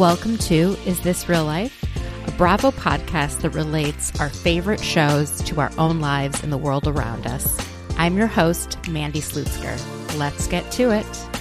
[0.00, 1.84] Welcome to Is This Real Life?
[2.26, 6.88] A Bravo podcast that relates our favorite shows to our own lives and the world
[6.88, 7.54] around us.
[7.98, 9.78] I'm your host, Mandy Slutzker.
[10.16, 11.39] Let's get to it.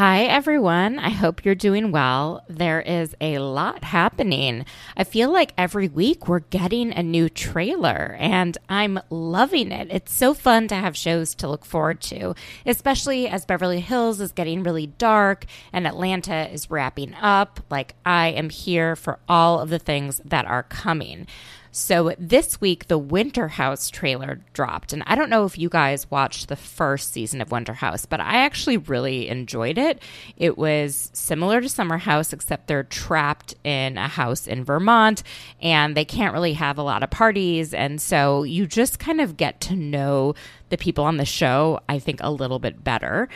[0.00, 0.98] Hi, everyone.
[0.98, 2.42] I hope you're doing well.
[2.48, 4.64] There is a lot happening.
[4.96, 9.88] I feel like every week we're getting a new trailer, and I'm loving it.
[9.90, 14.32] It's so fun to have shows to look forward to, especially as Beverly Hills is
[14.32, 17.60] getting really dark and Atlanta is wrapping up.
[17.68, 21.26] Like, I am here for all of the things that are coming.
[21.72, 24.92] So this week, the Winter House trailer dropped.
[24.92, 28.20] And I don't know if you guys watched the first season of Winter House, but
[28.20, 30.02] I actually really enjoyed it.
[30.36, 35.22] It was similar to Summer House, except they're trapped in a house in Vermont
[35.62, 37.72] and they can't really have a lot of parties.
[37.72, 40.34] And so you just kind of get to know
[40.70, 43.28] the people on the show, I think, a little bit better.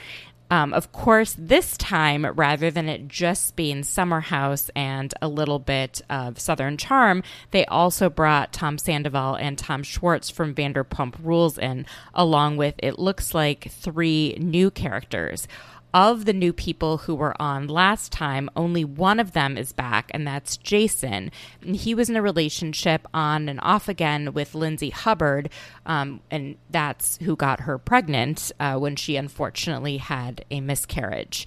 [0.55, 5.59] Um, of course, this time, rather than it just being Summer House and a little
[5.59, 11.59] bit of Southern Charm, they also brought Tom Sandoval and Tom Schwartz from Vanderpump Rules
[11.59, 15.49] in, along with, it looks like, three new characters
[15.95, 20.11] of the new people who were on last time, only one of them is back,
[20.13, 21.31] and that's Jason.
[21.63, 25.49] And he was in a relationship on and off again with Lindsay Hubbard,
[25.87, 31.47] um, and that's who got her pregnant uh, when she unfortunately had a miscarriage.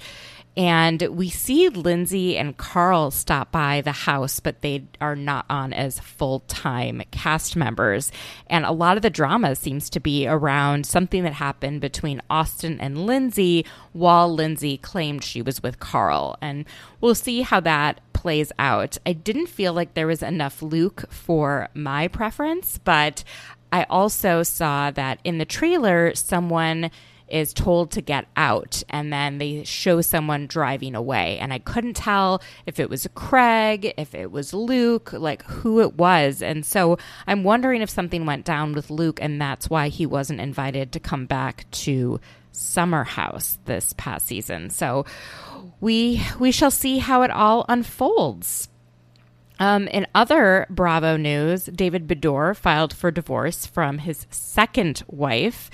[0.58, 5.72] And we see Lindsay and Carl stop by the house, but they are not on
[5.72, 8.12] as full time cast members.
[8.48, 12.82] And a lot of the drama seems to be around something that happened between Austin
[12.82, 16.36] and Lindsay while Lindsay claimed she was with Carl.
[16.42, 16.66] And
[17.02, 18.98] we'll see how that plays out.
[19.06, 23.24] I didn't feel like there was enough Luke for my preference, but
[23.72, 26.90] I also saw that in the trailer, someone
[27.28, 31.38] is told to get out and then they show someone driving away.
[31.40, 35.96] And i couldn't tell if it was craig if it was luke like who it
[35.96, 36.42] was.
[36.42, 40.42] And so i'm wondering if something went down with luke and that's why he wasn't
[40.42, 42.20] invited to come back to
[42.58, 44.70] summer house this past season.
[44.70, 45.06] So
[45.80, 48.70] we we shall see how it all unfolds.
[49.60, 55.72] Um, in other Bravo news, David Beador filed for divorce from his second wife.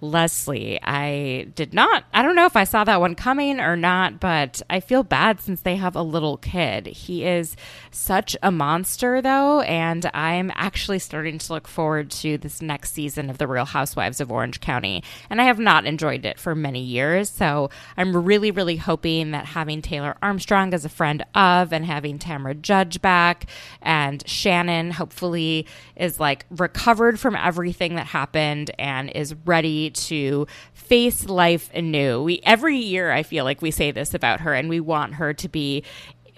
[0.00, 0.78] Leslie.
[0.82, 4.62] I did not, I don't know if I saw that one coming or not, but
[4.68, 6.86] I feel bad since they have a little kid.
[6.86, 7.56] He is
[7.90, 13.30] such a monster, though, and I'm actually starting to look forward to this next season
[13.30, 15.02] of The Real Housewives of Orange County.
[15.30, 19.46] And I have not enjoyed it for many years, so I'm really, really hoping that
[19.46, 23.46] having Taylor Armstrong as a friend of and having Tamra Judge back
[23.80, 31.26] and Shannon hopefully is like recovered from everything that happened and is ready to face
[31.26, 32.22] life anew.
[32.22, 35.32] We every year I feel like we say this about her and we want her
[35.34, 35.82] to be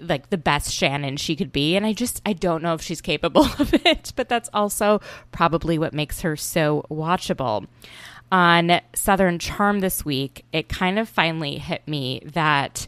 [0.01, 3.01] like the best Shannon she could be and I just I don't know if she's
[3.01, 5.01] capable of it, but that's also
[5.31, 7.67] probably what makes her so watchable.
[8.31, 12.87] On Southern Charm this week, it kind of finally hit me that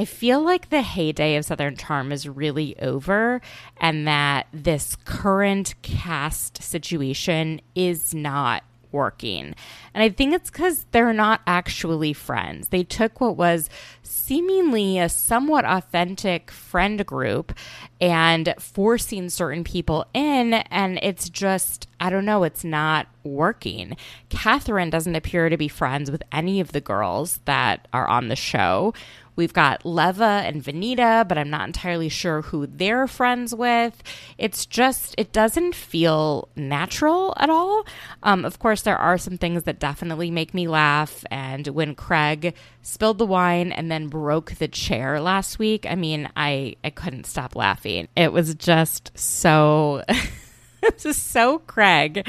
[0.00, 3.40] I feel like the heyday of Southern Charm is really over
[3.78, 8.62] and that this current cast situation is not
[8.92, 9.54] working.
[9.94, 12.68] And I think it's because they're not actually friends.
[12.68, 13.68] They took what was
[14.02, 17.52] seemingly a somewhat authentic friend group
[18.00, 23.96] and forcing certain people in, and it's just, I don't know, it's not working.
[24.28, 28.36] Catherine doesn't appear to be friends with any of the girls that are on the
[28.36, 28.94] show
[29.38, 34.02] We've got Leva and Venita, but I'm not entirely sure who they're friends with.
[34.36, 37.86] It's just, it doesn't feel natural at all.
[38.24, 41.24] Um, of course, there are some things that definitely make me laugh.
[41.30, 42.52] And when Craig
[42.82, 47.26] spilled the wine and then broke the chair last week, I mean, I, I couldn't
[47.26, 48.08] stop laughing.
[48.16, 50.02] It was just so,
[50.96, 52.28] so Craig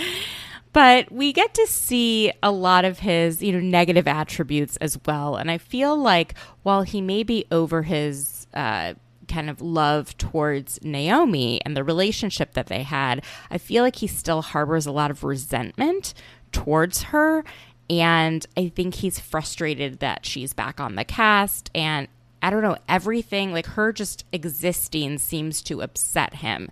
[0.73, 5.35] but we get to see a lot of his you know negative attributes as well.
[5.35, 8.93] And i feel like while he may be over his uh,
[9.27, 14.07] kind of love towards naomi and the relationship that they had i feel like he
[14.07, 16.15] still harbors a lot of resentment
[16.51, 17.43] towards her.
[17.89, 21.69] And i think he's frustrated that she's back on the cast.
[21.75, 22.07] And
[22.41, 26.69] i don't know everything like her just existing seems to upset him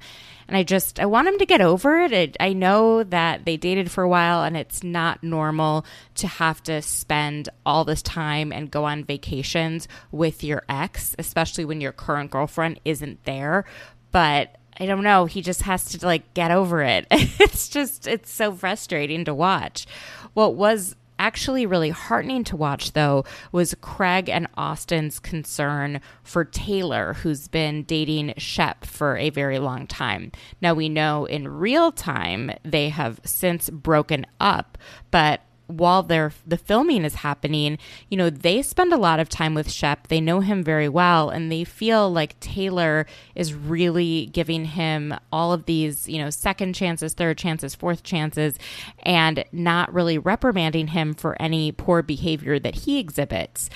[0.48, 2.12] and I just, I want him to get over it.
[2.12, 2.38] it.
[2.40, 5.86] I know that they dated for a while and it's not normal
[6.16, 11.66] to have to spend all this time and go on vacations with your ex, especially
[11.66, 13.66] when your current girlfriend isn't there.
[14.12, 15.26] But I don't know.
[15.26, 17.08] He just has to like get over it.
[17.12, 19.88] it's just, it's so frustrating to watch.
[20.34, 27.14] What was actually really heartening to watch, though, was Craig and Austin's concern for Taylor,
[27.14, 30.32] who's been dating Shep for a very long time.
[30.62, 34.78] Now, we know in real time they have since broken up,
[35.12, 37.78] but while they're the filming is happening,
[38.10, 40.08] you know, they spend a lot of time with Shep.
[40.08, 43.06] They know him very well and they feel like Taylor
[43.36, 48.58] is really giving him all of these, you know, second chances, third chances, fourth chances
[49.04, 53.70] and not really reprimanding him for any poor behavior that he exhibits.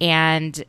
[0.00, 0.64] And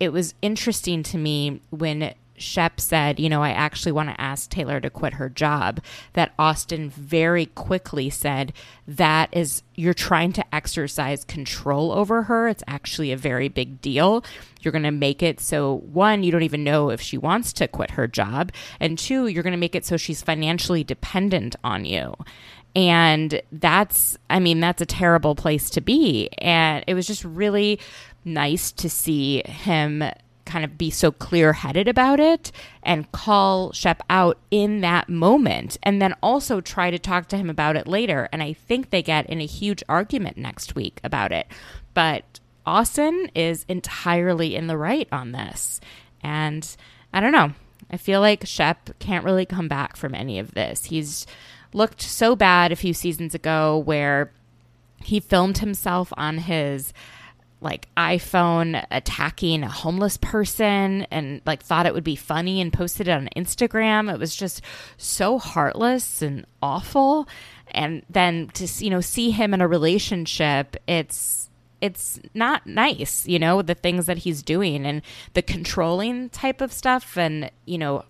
[0.00, 4.50] it was interesting to me when Shep said, you know, I actually want to ask
[4.50, 5.80] Taylor to quit her job,
[6.12, 8.52] that Austin very quickly said,
[8.86, 12.48] that is, you're trying to exercise control over her.
[12.48, 14.24] It's actually a very big deal.
[14.60, 17.68] You're going to make it so, one, you don't even know if she wants to
[17.68, 18.52] quit her job.
[18.80, 22.14] And two, you're going to make it so she's financially dependent on you.
[22.74, 26.28] And that's, I mean, that's a terrible place to be.
[26.38, 27.78] And it was just really
[28.24, 30.02] nice to see him
[30.44, 32.52] kind of be so clear headed about it
[32.82, 37.48] and call Shep out in that moment and then also try to talk to him
[37.48, 38.28] about it later.
[38.32, 41.46] And I think they get in a huge argument next week about it.
[41.94, 45.80] But Austin is entirely in the right on this.
[46.22, 46.76] And
[47.12, 47.52] I don't know.
[47.90, 50.86] I feel like Shep can't really come back from any of this.
[50.86, 51.26] He's
[51.72, 54.32] looked so bad a few seasons ago where
[55.02, 56.92] he filmed himself on his
[57.62, 63.08] like iPhone attacking a homeless person and like thought it would be funny and posted
[63.08, 64.12] it on Instagram.
[64.12, 64.62] It was just
[64.96, 67.28] so heartless and awful.
[67.70, 71.48] And then to you know see him in a relationship, it's
[71.80, 75.02] it's not nice, you know, the things that he's doing and
[75.34, 78.04] the controlling type of stuff and you know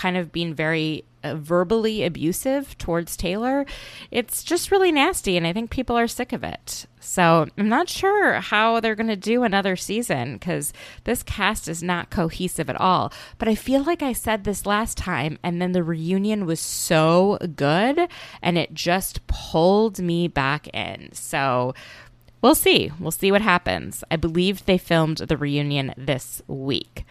[0.00, 3.66] kind of being very uh, verbally abusive towards Taylor,
[4.10, 5.36] it's just really nasty.
[5.36, 6.86] And I think people are sick of it.
[7.00, 10.72] So I'm not sure how they're going to do another season because
[11.04, 13.12] this cast is not cohesive at all.
[13.36, 17.36] But I feel like I said this last time, and then the reunion was so
[17.54, 18.08] good
[18.40, 21.10] and it just pulled me back in.
[21.12, 21.74] So
[22.40, 22.92] we'll see.
[22.98, 24.02] We'll see what happens.
[24.10, 27.04] I believe they filmed the reunion this week.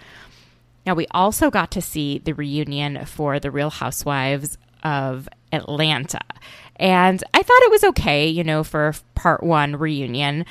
[0.90, 6.20] Now, we also got to see the reunion for The Real Housewives of Atlanta.
[6.78, 10.48] And I thought it was okay, you know, for part one reunion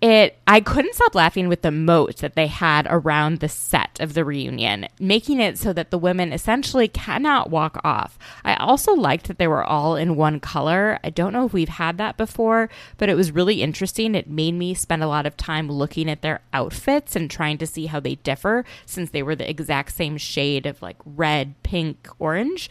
[0.00, 4.14] it I couldn't stop laughing with the moat that they had around the set of
[4.14, 8.18] the reunion, making it so that the women essentially cannot walk off.
[8.44, 11.00] I also liked that they were all in one color.
[11.02, 14.14] I don't know if we've had that before, but it was really interesting.
[14.14, 17.66] It made me spend a lot of time looking at their outfits and trying to
[17.66, 22.08] see how they differ since they were the exact same shade of like red, pink,
[22.20, 22.70] orange.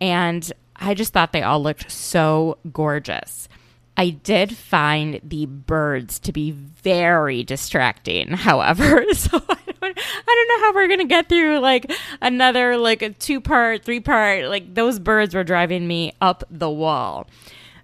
[0.00, 3.48] And I just thought they all looked so gorgeous.
[3.96, 9.04] I did find the birds to be very distracting, however.
[9.14, 9.98] So I don't,
[10.28, 13.84] I don't know how we're going to get through like another like a two part,
[13.84, 14.46] three part.
[14.46, 17.28] Like those birds were driving me up the wall.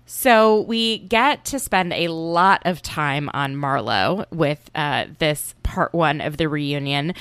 [0.06, 5.94] So we get to spend a lot of time on Marlo with uh, this part
[5.94, 7.14] one of the reunion.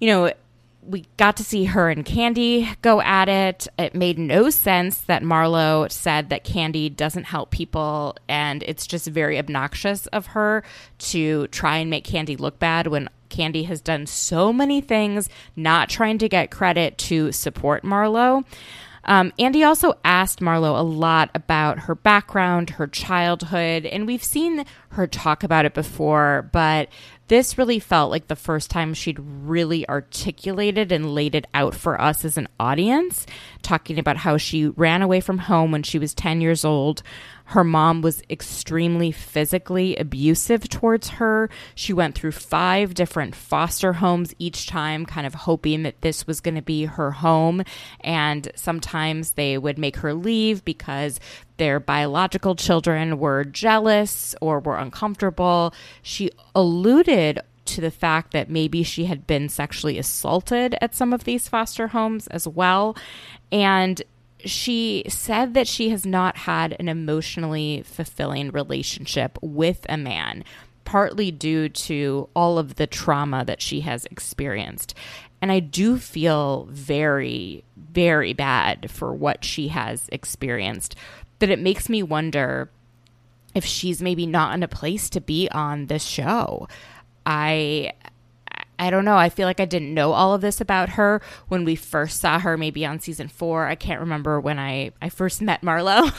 [0.00, 0.32] You know,
[0.90, 3.68] we got to see her and Candy go at it.
[3.78, 9.06] It made no sense that Marlo said that Candy doesn't help people and it's just
[9.06, 10.64] very obnoxious of her
[10.98, 15.88] to try and make Candy look bad when Candy has done so many things, not
[15.88, 18.44] trying to get credit to support Marlo.
[19.04, 24.64] Um, Andy also asked Marlo a lot about her background, her childhood, and we've seen
[24.90, 26.88] her talk about it before, but
[27.30, 31.98] this really felt like the first time she'd really articulated and laid it out for
[32.00, 33.24] us as an audience,
[33.62, 37.04] talking about how she ran away from home when she was 10 years old.
[37.50, 41.50] Her mom was extremely physically abusive towards her.
[41.74, 46.40] She went through five different foster homes each time, kind of hoping that this was
[46.40, 47.64] going to be her home.
[48.02, 51.18] And sometimes they would make her leave because
[51.56, 55.74] their biological children were jealous or were uncomfortable.
[56.02, 61.24] She alluded to the fact that maybe she had been sexually assaulted at some of
[61.24, 62.96] these foster homes as well.
[63.50, 64.00] And
[64.44, 70.44] she said that she has not had an emotionally fulfilling relationship with a man,
[70.84, 74.94] partly due to all of the trauma that she has experienced.
[75.40, 80.94] And I do feel very, very bad for what she has experienced
[81.38, 82.70] that it makes me wonder
[83.54, 86.68] if she's maybe not in a place to be on this show.
[87.26, 87.92] I
[88.80, 89.18] I don't know.
[89.18, 92.38] I feel like I didn't know all of this about her when we first saw
[92.38, 93.66] her, maybe on season four.
[93.66, 96.10] I can't remember when I, I first met Marlo,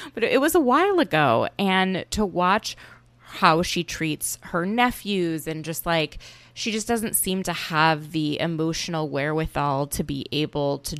[0.14, 1.48] but it was a while ago.
[1.58, 2.76] And to watch
[3.18, 6.18] how she treats her nephews and just like,
[6.52, 10.98] she just doesn't seem to have the emotional wherewithal to be able to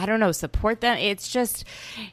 [0.00, 0.96] I don't know, support them.
[0.96, 1.64] It's just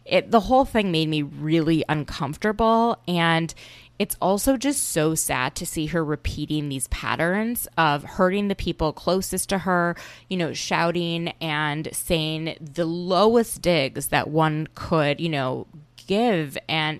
[0.06, 3.54] it the whole thing made me really uncomfortable and
[3.98, 8.92] it's also just so sad to see her repeating these patterns of hurting the people
[8.92, 9.96] closest to her,
[10.30, 15.68] you know, shouting and saying the lowest digs that one could, you know,
[16.08, 17.00] give and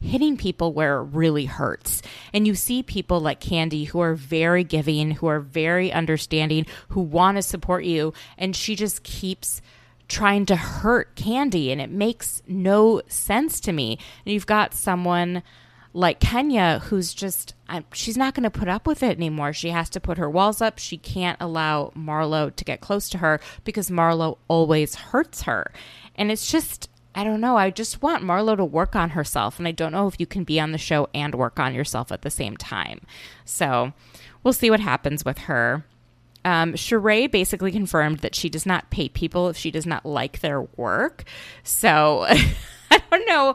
[0.00, 2.02] hitting people where it really hurts.
[2.32, 7.00] And you see people like Candy who are very giving, who are very understanding, who
[7.00, 8.12] want to support you.
[8.36, 9.60] And she just keeps
[10.08, 11.72] trying to hurt Candy.
[11.72, 13.98] And it makes no sense to me.
[14.24, 15.42] And you've got someone
[15.94, 17.54] like Kenya who's just,
[17.92, 19.52] she's not going to put up with it anymore.
[19.52, 20.78] She has to put her walls up.
[20.78, 25.72] She can't allow Marlo to get close to her because Marlo always hurts her.
[26.14, 27.56] And it's just, I don't know.
[27.56, 29.58] I just want Marlo to work on herself.
[29.58, 32.12] And I don't know if you can be on the show and work on yourself
[32.12, 33.00] at the same time.
[33.44, 33.92] So
[34.42, 35.84] we'll see what happens with her.
[36.44, 40.40] Um, Sheree basically confirmed that she does not pay people if she does not like
[40.40, 41.24] their work.
[41.62, 42.24] So
[42.90, 43.54] I don't know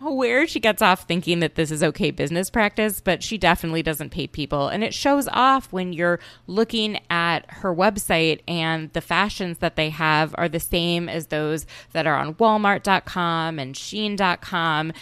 [0.00, 4.10] where she gets off thinking that this is okay business practice, but she definitely doesn't
[4.10, 4.68] pay people.
[4.68, 9.90] And it shows off when you're looking at her website and the fashions that they
[9.90, 14.92] have are the same as those that are on Walmart.com and Shein.com.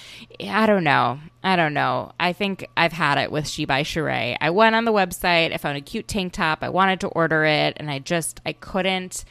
[0.41, 1.21] I don't know.
[1.45, 2.13] I don't know.
[2.19, 4.37] I think I've had it with She by Sheree.
[4.41, 7.45] I went on the website, I found a cute tank top, I wanted to order
[7.45, 9.25] it, and I just, I couldn't.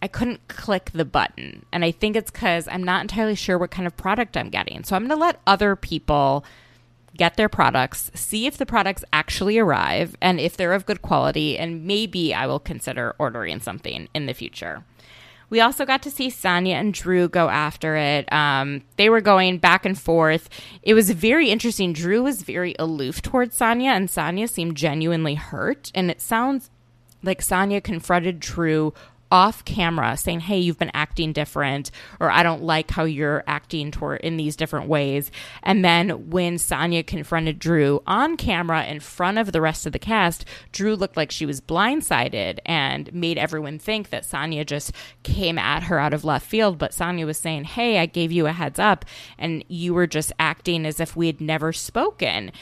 [0.00, 1.66] I couldn't click the button.
[1.72, 4.84] And I think it's because I'm not entirely sure what kind of product I'm getting.
[4.84, 6.44] So I'm going to let other people
[7.16, 11.58] get their products, see if the products actually arrive and if they're of good quality,
[11.58, 14.84] and maybe I will consider ordering something in the future.
[15.50, 18.30] We also got to see Sanya and Drew go after it.
[18.32, 20.48] Um, they were going back and forth.
[20.82, 21.92] It was very interesting.
[21.92, 25.90] Drew was very aloof towards Sanya, and Sanya seemed genuinely hurt.
[25.94, 26.70] And it sounds
[27.22, 28.92] like Sanya confronted Drew
[29.30, 33.90] off camera saying, Hey, you've been acting different, or I don't like how you're acting
[33.90, 35.30] toward in these different ways.
[35.62, 39.98] And then when Sanya confronted Drew on camera in front of the rest of the
[39.98, 44.92] cast, Drew looked like she was blindsided and made everyone think that Sanya just
[45.22, 46.78] came at her out of left field.
[46.78, 49.04] But Sanya was saying, Hey, I gave you a heads up,
[49.38, 52.52] and you were just acting as if we had never spoken.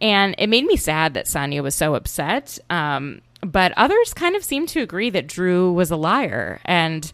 [0.00, 2.58] And it made me sad that Sanya was so upset.
[2.68, 6.60] Um, but others kind of seem to agree that Drew was a liar.
[6.64, 7.10] And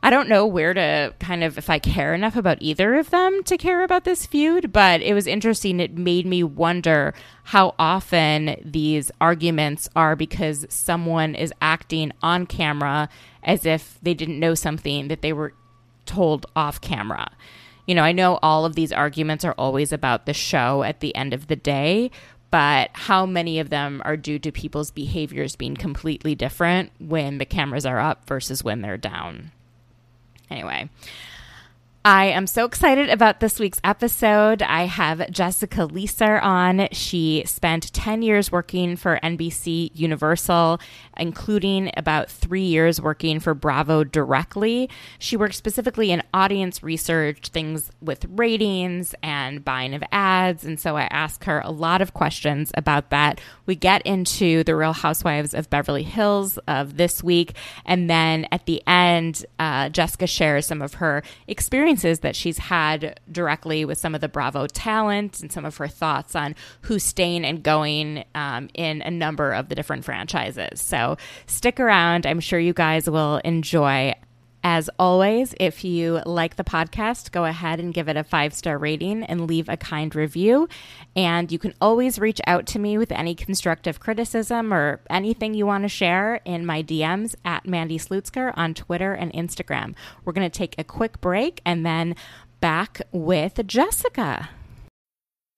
[0.00, 3.42] I don't know where to kind of, if I care enough about either of them
[3.44, 5.80] to care about this feud, but it was interesting.
[5.80, 13.08] It made me wonder how often these arguments are because someone is acting on camera
[13.42, 15.54] as if they didn't know something that they were
[16.06, 17.32] told off camera.
[17.88, 21.14] You know, I know all of these arguments are always about the show at the
[21.16, 22.10] end of the day,
[22.50, 27.44] but how many of them are due to people's behaviors being completely different when the
[27.44, 29.52] cameras are up versus when they're down.
[30.50, 30.88] Anyway,
[32.04, 34.62] I am so excited about this week's episode.
[34.62, 36.88] I have Jessica Leeser on.
[36.92, 40.80] She spent 10 years working for NBC Universal,
[41.16, 44.88] including about three years working for Bravo directly.
[45.18, 50.64] She worked specifically in audience research, things with ratings and buying of ads.
[50.64, 53.40] And so I asked her a lot of questions about that.
[53.66, 57.54] We get into the Real Housewives of Beverly Hills of this week.
[57.84, 62.58] And then at the end, uh, Jessica shares some of her experience experiences that she's
[62.58, 67.02] had directly with some of the Bravo talent and some of her thoughts on who's
[67.02, 70.82] staying and going um, in a number of the different franchises.
[70.82, 71.16] So
[71.46, 72.26] stick around.
[72.26, 74.14] I'm sure you guys will enjoy
[74.64, 78.76] as always, if you like the podcast, go ahead and give it a five star
[78.76, 80.68] rating and leave a kind review.
[81.14, 85.66] And you can always reach out to me with any constructive criticism or anything you
[85.66, 89.94] want to share in my DMs at Mandy Slutzker on Twitter and Instagram.
[90.24, 92.16] We're going to take a quick break and then
[92.60, 94.50] back with Jessica.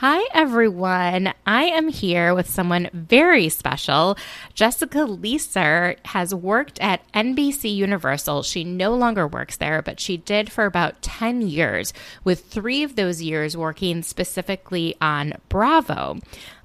[0.00, 1.32] Hi, everyone.
[1.46, 4.18] I am here with someone very special.
[4.52, 8.42] Jessica Leeser has worked at NBC Universal.
[8.42, 12.96] She no longer works there, but she did for about 10 years, with three of
[12.96, 16.18] those years working specifically on Bravo.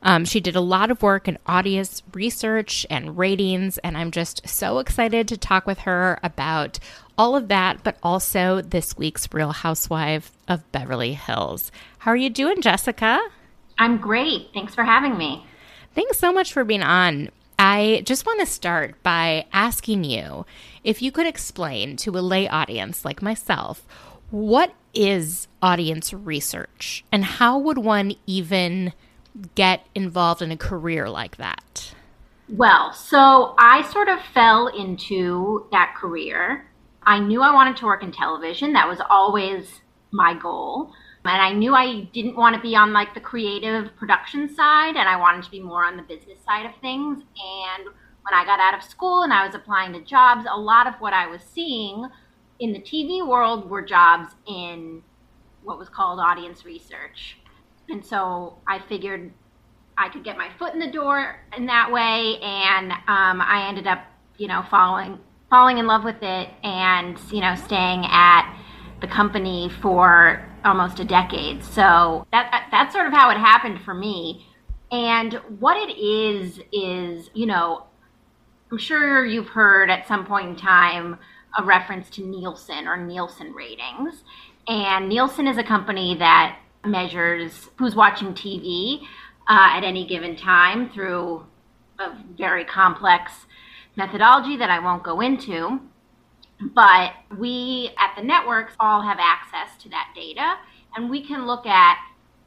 [0.04, 4.46] Um, she did a lot of work in audience research and ratings, and I'm just
[4.46, 6.80] so excited to talk with her about
[7.18, 11.72] all of that, but also this week's Real Housewife of Beverly Hills.
[12.00, 13.20] How are you doing, Jessica?
[13.78, 14.50] I'm great.
[14.54, 15.46] Thanks for having me.
[15.96, 17.30] Thanks so much for being on.
[17.60, 20.46] I just want to start by asking you
[20.84, 23.86] if you could explain to a lay audience like myself
[24.32, 28.94] what is audience research and how would one even
[29.56, 31.94] get involved in a career like that?
[32.50, 36.66] Well, so I sort of fell into that career.
[37.04, 38.74] I knew I wanted to work in television.
[38.74, 39.82] That was always
[40.12, 40.92] my goal.
[41.24, 45.08] And I knew I didn't want to be on like the creative production side and
[45.08, 47.20] I wanted to be more on the business side of things.
[47.20, 50.88] And when I got out of school and I was applying to jobs, a lot
[50.88, 52.08] of what I was seeing
[52.60, 55.04] in the TV world were jobs in
[55.64, 57.38] what was called audience research.
[57.90, 59.32] And so I figured
[59.98, 62.38] I could get my foot in the door in that way.
[62.42, 64.00] And um, I ended up,
[64.38, 65.20] you know, following
[65.52, 68.58] falling in love with it and you know staying at
[69.02, 71.64] the company for almost a decade.
[71.64, 74.48] So that that's sort of how it happened for me.
[74.92, 77.86] And what it is is, you know,
[78.72, 81.18] I'm sure you've heard at some point in time
[81.58, 84.24] a reference to Nielsen or Nielsen ratings.
[84.68, 89.02] And Nielsen is a company that measures who's watching TV
[89.50, 91.46] uh, at any given time through
[92.00, 93.32] a very complex
[93.96, 95.82] methodology that I won't go into.
[96.62, 100.58] But we at the networks all have access to that data,
[100.96, 101.98] and we can look at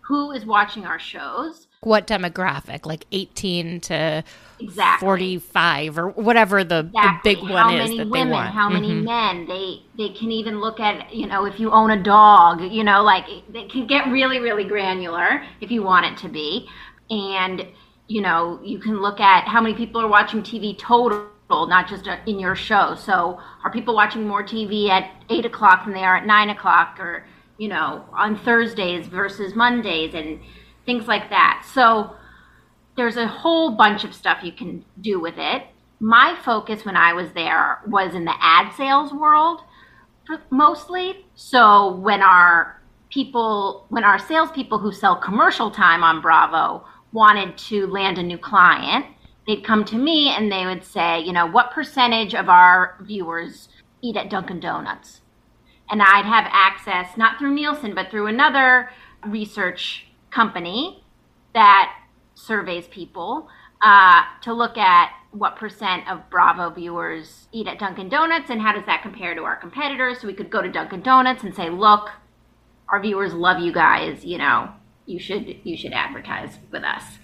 [0.07, 1.67] who is watching our shows.
[1.81, 4.25] What demographic, like 18 to
[4.61, 5.07] exactly.
[5.07, 7.35] 45 or whatever the, exactly.
[7.35, 8.55] the big one how is many that women, they want.
[8.55, 9.05] How many mm-hmm.
[9.05, 9.47] men?
[9.49, 13.03] They they can even look at, you know, if you own a dog, you know,
[13.03, 16.69] like they can get really, really granular if you want it to be.
[17.11, 17.67] And,
[18.07, 22.09] you know, you can look at how many people are watching TV total not just
[22.09, 22.95] uh, in your show.
[22.95, 26.99] So, are people watching more TV at eight o'clock than they are at nine o'clock,
[26.99, 27.27] or
[27.59, 30.41] you know, on Thursdays versus Mondays, and
[30.87, 31.67] things like that.
[31.73, 32.17] So,
[32.97, 35.65] there's a whole bunch of stuff you can do with it.
[36.01, 39.61] My focus when I was there was in the ad sales world
[40.51, 41.27] mostly.
[41.35, 42.81] So, when our
[43.11, 48.39] people, when our salespeople who sell commercial time on Bravo wanted to land a new
[48.39, 49.07] client,
[49.47, 53.69] they'd come to me and they would say, you know, what percentage of our viewers
[54.03, 55.21] eat at Dunkin' Donuts?
[55.91, 58.91] And I'd have access, not through Nielsen, but through another
[59.27, 61.05] research company
[61.53, 61.95] that
[62.35, 63.49] surveys people
[63.83, 68.73] uh, to look at what percent of Bravo viewers eat at Dunkin' Donuts and how
[68.73, 70.21] does that compare to our competitors.
[70.21, 72.09] So we could go to Dunkin' Donuts and say, look,
[72.89, 74.71] our viewers love you guys, you know,
[75.07, 77.19] you should you should advertise with us.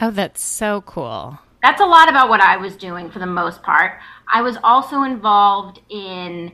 [0.00, 3.62] Oh, that's so cool that's a lot about what I was doing for the most
[3.62, 3.98] part.
[4.32, 6.52] I was also involved in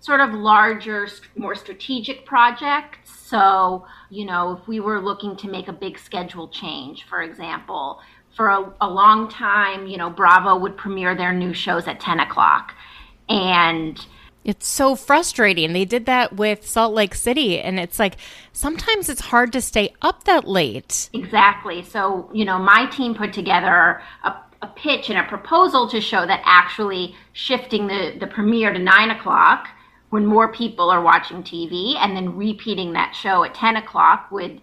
[0.00, 3.10] sort of larger, more strategic projects.
[3.10, 8.00] So, you know, if we were looking to make a big schedule change, for example,
[8.36, 12.20] for a, a long time, you know, Bravo would premiere their new shows at 10
[12.20, 12.74] o'clock.
[13.28, 13.98] And
[14.44, 15.72] it's so frustrating.
[15.72, 18.16] They did that with Salt Lake City, and it's like
[18.52, 21.10] sometimes it's hard to stay up that late.
[21.12, 21.82] Exactly.
[21.82, 26.26] So, you know, my team put together a a pitch and a proposal to show
[26.26, 29.68] that actually shifting the, the premiere to nine o'clock
[30.10, 34.60] when more people are watching TV and then repeating that show at 10 o'clock would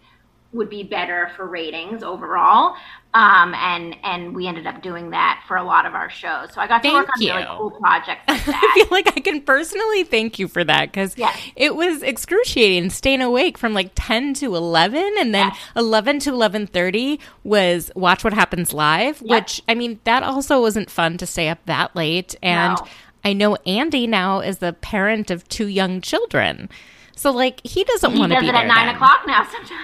[0.54, 2.76] would be better for ratings overall.
[3.16, 6.52] Um, and and we ended up doing that for a lot of our shows.
[6.52, 7.32] So I got to thank work on you.
[7.32, 8.72] really cool projects like that.
[8.76, 11.38] I feel like I can personally thank you for that because yes.
[11.56, 15.58] it was excruciating staying awake from like ten to eleven, and then yes.
[15.76, 19.22] eleven to eleven thirty was Watch What Happens Live.
[19.22, 19.30] Yep.
[19.30, 22.36] Which I mean, that also wasn't fun to stay up that late.
[22.42, 22.88] And No.
[23.24, 26.68] I know Andy now is the parent of two young children,
[27.16, 28.96] so like he doesn't want to does be it at nine then.
[28.96, 29.80] o'clock now sometimes.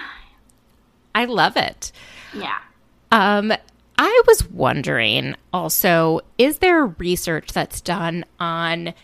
[1.14, 1.92] I love it.
[2.34, 2.58] Yeah.
[3.10, 3.52] Um,
[3.98, 8.94] I was wondering also, is there research that's done on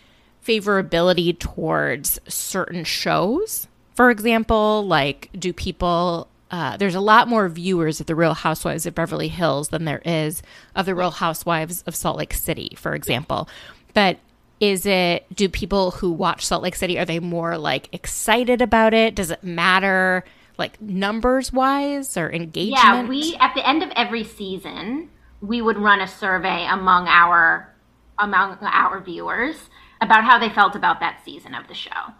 [0.45, 3.67] favorability towards certain shows?
[3.95, 8.85] For example, like do people uh, there's a lot more viewers of the Real Housewives
[8.85, 10.41] of Beverly Hills than there is
[10.75, 13.49] of the Real Housewives of Salt Lake City, for example.
[13.93, 14.19] But
[14.59, 18.93] is it do people who watch Salt Lake City are they more like excited about
[18.93, 19.13] it?
[19.13, 20.23] Does it matter
[20.57, 22.83] like numbers wise or engagement?
[22.83, 25.09] Yeah, we at the end of every season,
[25.41, 27.73] we would run a survey among our
[28.19, 29.69] among our viewers
[30.01, 32.13] about how they felt about that season of the show.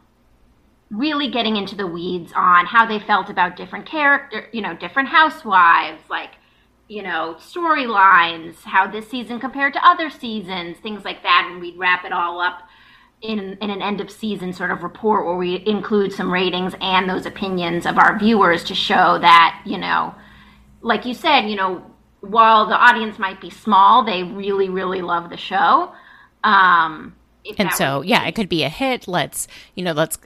[0.90, 5.10] Really getting into the weeds on how they felt about different character, you know, different
[5.10, 6.32] housewives, like
[6.88, 11.78] you know, storylines, how this season compared to other seasons, things like that, and we'd
[11.78, 12.67] wrap it all up
[13.22, 17.10] in, in an end of season sort of report where we include some ratings and
[17.10, 20.14] those opinions of our viewers to show that, you know,
[20.82, 21.84] like you said, you know,
[22.22, 25.92] while the audience might be small, they really, really love the show.
[26.44, 27.16] Um,
[27.58, 29.08] and so, yeah, it could be a hit.
[29.08, 30.18] Let's, you know, let's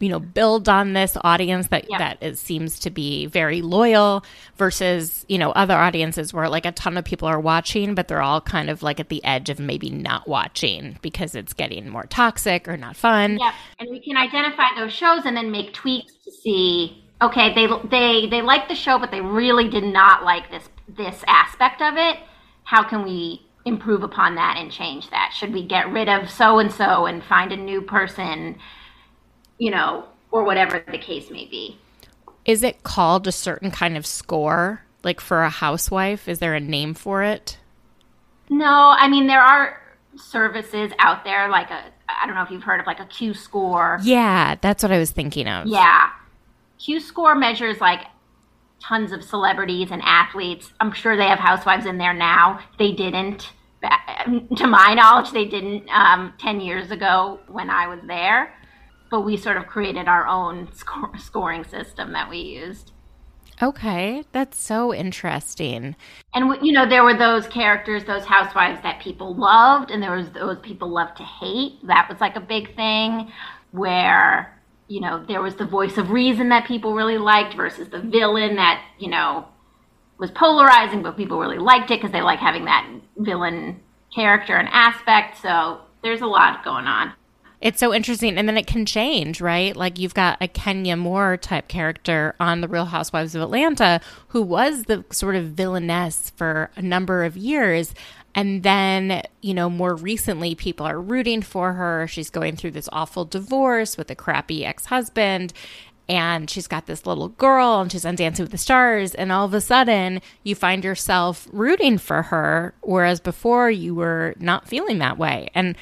[0.00, 1.98] you know build on this audience that yep.
[1.98, 4.24] that is, seems to be very loyal
[4.56, 8.22] versus you know other audiences where like a ton of people are watching but they're
[8.22, 12.06] all kind of like at the edge of maybe not watching because it's getting more
[12.06, 13.38] toxic or not fun.
[13.38, 17.66] Yeah and we can identify those shows and then make tweaks to see okay they
[17.90, 21.96] they they like the show but they really did not like this this aspect of
[21.96, 22.18] it.
[22.64, 25.32] How can we improve upon that and change that?
[25.34, 28.58] Should we get rid of so and so and find a new person
[29.60, 31.78] you know, or whatever the case may be.
[32.44, 34.82] Is it called a certain kind of score?
[35.04, 37.58] Like for a housewife, is there a name for it?
[38.48, 39.80] No, I mean there are
[40.16, 43.34] services out there like a I don't know if you've heard of like a Q
[43.34, 44.00] score.
[44.02, 45.66] Yeah, that's what I was thinking of.
[45.66, 46.10] Yeah.
[46.78, 48.00] Q score measures like
[48.82, 50.72] tons of celebrities and athletes.
[50.80, 52.60] I'm sure they have housewives in there now.
[52.78, 53.52] They didn't.
[54.56, 58.52] To my knowledge, they didn't um, 10 years ago when I was there
[59.10, 62.92] but we sort of created our own score- scoring system that we used.
[63.62, 65.94] Okay, that's so interesting.
[66.32, 70.30] And you know, there were those characters, those housewives that people loved, and there was
[70.30, 71.86] those people loved to hate.
[71.86, 73.30] That was like a big thing,
[73.72, 78.00] where you know there was the voice of reason that people really liked versus the
[78.00, 79.46] villain that you know
[80.18, 83.80] was polarizing, but people really liked it because they like having that villain
[84.14, 85.36] character and aspect.
[85.36, 87.12] So there's a lot going on.
[87.60, 88.38] It's so interesting.
[88.38, 89.76] And then it can change, right?
[89.76, 94.42] Like you've got a Kenya Moore type character on The Real Housewives of Atlanta who
[94.42, 97.94] was the sort of villainess for a number of years.
[98.34, 102.06] And then, you know, more recently, people are rooting for her.
[102.06, 105.52] She's going through this awful divorce with a crappy ex husband.
[106.08, 109.14] And she's got this little girl and she's on Dancing with the Stars.
[109.14, 114.34] And all of a sudden, you find yourself rooting for her, whereas before you were
[114.40, 115.50] not feeling that way.
[115.54, 115.76] And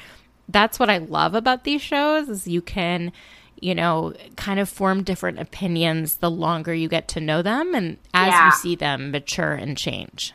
[0.49, 3.11] that's what I love about these shows is you can,
[3.61, 7.97] you know, kind of form different opinions the longer you get to know them and
[8.13, 8.45] as yeah.
[8.45, 10.33] you see them mature and change.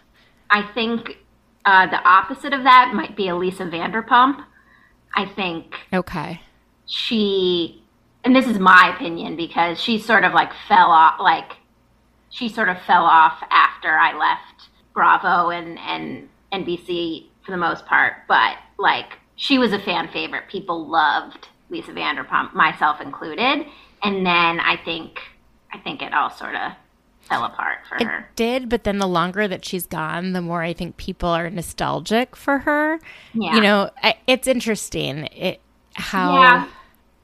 [0.50, 1.18] I think
[1.64, 4.44] uh, the opposite of that might be Elisa Vanderpump.
[5.16, 5.74] I think.
[5.92, 6.40] Okay.
[6.86, 7.82] She,
[8.24, 11.52] and this is my opinion because she sort of like fell off, like
[12.30, 17.86] she sort of fell off after I left Bravo and and NBC for the most
[17.86, 20.48] part, but like she was a fan favorite.
[20.48, 23.66] People loved Lisa Vanderpump, myself included.
[24.02, 25.20] And then I think
[25.72, 26.72] I think it all sort of
[27.22, 28.00] fell apart for her.
[28.00, 28.30] it her.
[28.36, 32.36] did, but then the longer that she's gone, the more I think people are nostalgic
[32.36, 33.00] for her.
[33.32, 33.54] Yeah.
[33.56, 33.90] You know,
[34.26, 35.60] it's interesting it
[35.94, 36.68] how yeah.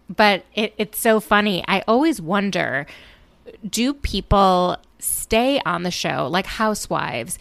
[0.08, 1.62] but it, it's so funny.
[1.68, 2.86] I always wonder
[3.68, 7.38] do people stay on the show like housewives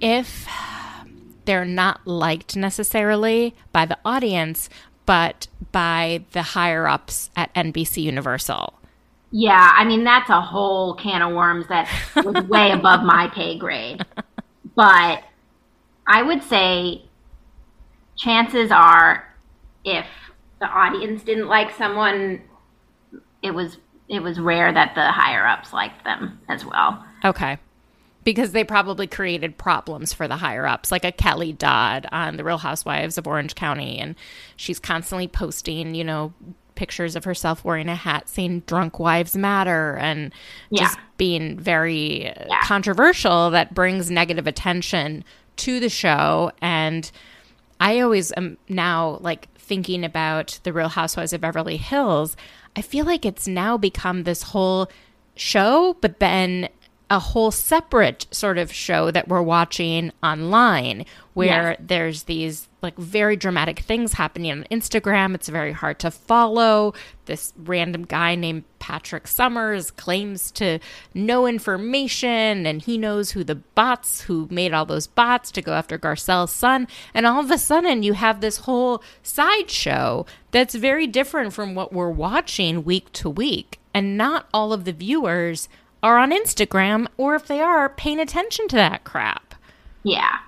[0.00, 0.46] if
[1.50, 4.70] they're not liked necessarily by the audience,
[5.04, 8.74] but by the higher ups at NBC Universal.
[9.32, 13.58] Yeah, I mean that's a whole can of worms that was way above my pay
[13.58, 14.06] grade.
[14.76, 15.24] But
[16.06, 17.02] I would say
[18.16, 19.34] chances are
[19.84, 20.06] if
[20.60, 22.42] the audience didn't like someone,
[23.42, 27.04] it was it was rare that the higher ups liked them as well.
[27.24, 27.58] Okay
[28.30, 32.44] because they probably created problems for the higher ups, like a Kelly Dodd on The
[32.44, 33.98] Real Housewives of Orange County.
[33.98, 34.14] And
[34.54, 36.32] she's constantly posting, you know,
[36.76, 40.32] pictures of herself wearing a hat saying drunk wives matter and
[40.70, 40.82] yeah.
[40.82, 42.62] just being very yeah.
[42.62, 45.24] controversial that brings negative attention
[45.56, 46.52] to the show.
[46.62, 47.10] And
[47.80, 52.36] I always am now like thinking about The Real Housewives of Beverly Hills.
[52.76, 54.88] I feel like it's now become this whole
[55.34, 56.68] show, but then
[57.10, 61.80] a whole separate sort of show that we're watching online where yes.
[61.80, 65.34] there's these like very dramatic things happening on Instagram.
[65.34, 66.94] It's very hard to follow.
[67.26, 70.78] This random guy named Patrick Summers claims to
[71.12, 75.72] know information and he knows who the bots who made all those bots to go
[75.72, 76.86] after Garcelle's son.
[77.12, 81.92] And all of a sudden you have this whole sideshow that's very different from what
[81.92, 83.78] we're watching week to week.
[83.92, 85.68] and not all of the viewers
[86.02, 89.54] are on Instagram or if they are paying attention to that crap.
[90.02, 90.38] Yeah.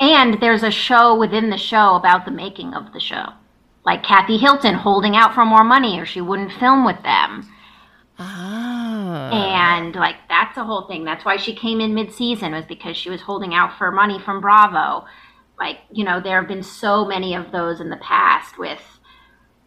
[0.00, 3.26] And there's a show within the show about the making of the show.
[3.84, 7.48] Like Kathy Hilton holding out for more money or she wouldn't film with them.
[8.18, 9.30] Oh.
[9.32, 11.04] And like that's a whole thing.
[11.04, 14.40] That's why she came in mid-season was because she was holding out for money from
[14.40, 15.06] Bravo.
[15.58, 18.80] Like, you know, there have been so many of those in the past with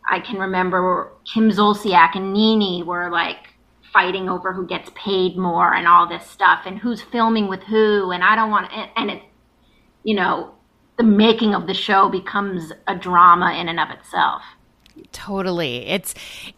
[0.09, 3.53] I can remember Kim Zolciak and Nene were like
[3.97, 8.12] fighting over who gets paid more and all this stuff and who's filming with who
[8.12, 9.23] and I don't want and, and it
[10.03, 10.53] you know
[10.97, 14.43] the making of the show becomes a drama in and of itself.
[15.12, 15.88] Totally.
[15.88, 16.13] It's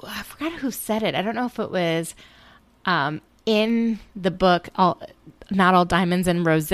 [0.06, 1.16] I forgot who said it.
[1.16, 2.14] I don't know if it was
[2.84, 5.02] um, in the book all
[5.50, 6.74] not all diamonds and rose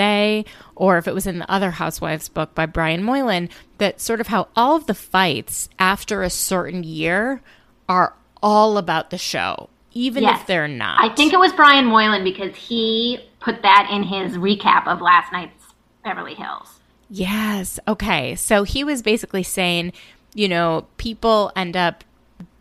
[0.76, 3.48] or if it was in the other housewives book by brian moylan
[3.78, 7.42] that sort of how all of the fights after a certain year
[7.88, 10.42] are all about the show even Yes.
[10.42, 14.38] if they're not I think it was Brian Moylan because he put that in his
[14.38, 16.80] recap of last night's Beverly Hills.
[17.10, 17.80] Yes.
[17.88, 18.36] Okay.
[18.36, 19.94] So he was basically saying,
[20.34, 22.04] you know, people end up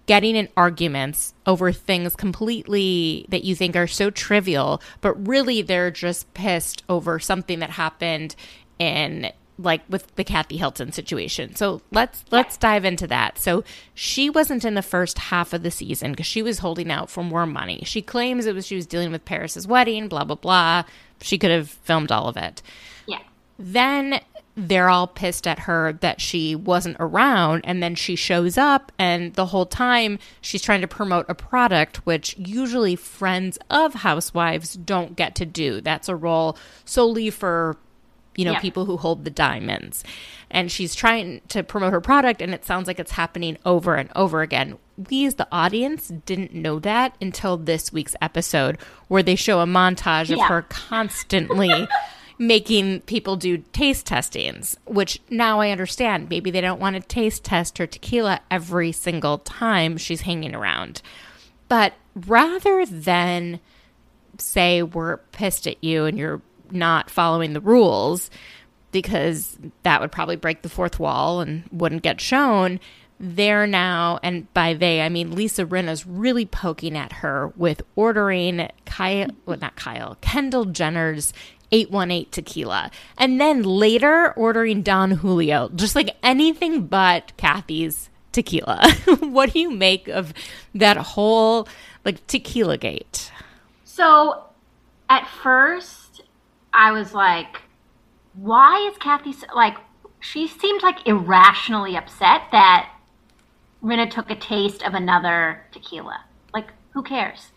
[0.06, 5.90] getting in arguments over things completely that you think are so trivial, but really they're
[5.90, 8.36] just pissed over something that happened
[8.78, 11.54] in like with the Kathy Hilton situation.
[11.54, 13.38] So let's let's dive into that.
[13.38, 13.62] So
[13.94, 17.22] she wasn't in the first half of the season because she was holding out for
[17.22, 17.82] more money.
[17.84, 20.84] She claims it was she was dealing with Paris's wedding, blah blah blah.
[21.20, 22.60] She could have filmed all of it
[23.06, 23.20] Yeah.
[23.58, 24.20] then
[24.56, 29.34] they're all pissed at her that she wasn't around and then she shows up and
[29.34, 35.16] the whole time she's trying to promote a product which usually friends of housewives don't
[35.16, 37.76] get to do that's a role solely for
[38.36, 38.60] you know Yeah.
[38.60, 40.02] people who hold the diamonds
[40.50, 44.10] and she's trying to promote her product and it sounds like it's happening over and
[44.16, 44.76] over again
[45.08, 49.66] we as the audience didn't know that until this week's episode where they show a
[49.66, 50.48] montage of Yeah.
[50.48, 51.88] her constantly
[52.38, 56.28] making people do taste testings, which now I understand.
[56.28, 61.00] Maybe they don't want to taste test her tequila every single time she's hanging around.
[61.68, 63.60] But rather than
[64.38, 66.42] say we're pissed at you and you're
[66.74, 68.30] not following the rules,
[68.92, 72.78] because that would probably break the fourth wall and wouldn't get shown.
[73.18, 78.68] They're now, and by they, I mean Lisa Rinna's really poking at her with ordering
[78.86, 81.32] Kyle, well, not Kyle, Kendall Jenner's
[81.72, 82.90] 818 tequila.
[83.18, 88.90] And then later ordering Don Julio, just like anything but Kathy's tequila.
[89.20, 90.34] what do you make of
[90.74, 91.66] that whole
[92.04, 93.32] like tequila gate?
[93.84, 94.44] So
[95.08, 96.03] at first,
[96.74, 97.62] I was like,
[98.34, 99.76] why is Kathy so, like,
[100.20, 102.90] she seemed like irrationally upset that
[103.82, 106.24] Rinna took a taste of another tequila.
[106.52, 107.52] Like, who cares?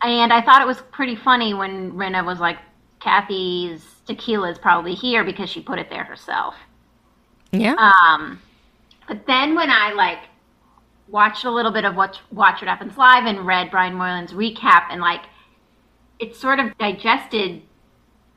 [0.00, 2.58] And I thought it was pretty funny when Rinna was like,
[3.00, 6.54] Kathy's tequila is probably here because she put it there herself.
[7.52, 7.74] Yeah.
[7.74, 8.40] Um,
[9.06, 10.20] but then when I like
[11.08, 14.84] watched a little bit of Watch, Watch What Happens Live and read Brian Moylan's recap,
[14.90, 15.22] and like
[16.18, 17.62] it sort of digested,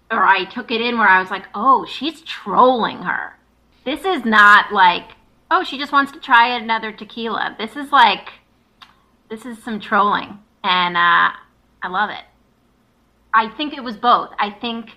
[0.09, 3.37] or I took it in where I was like, oh, she's trolling her.
[3.85, 5.11] This is not like,
[5.51, 7.55] oh, she just wants to try another tequila.
[7.57, 8.29] This is like,
[9.29, 11.31] this is some trolling, and uh,
[11.83, 12.23] I love it.
[13.33, 14.29] I think it was both.
[14.39, 14.91] I think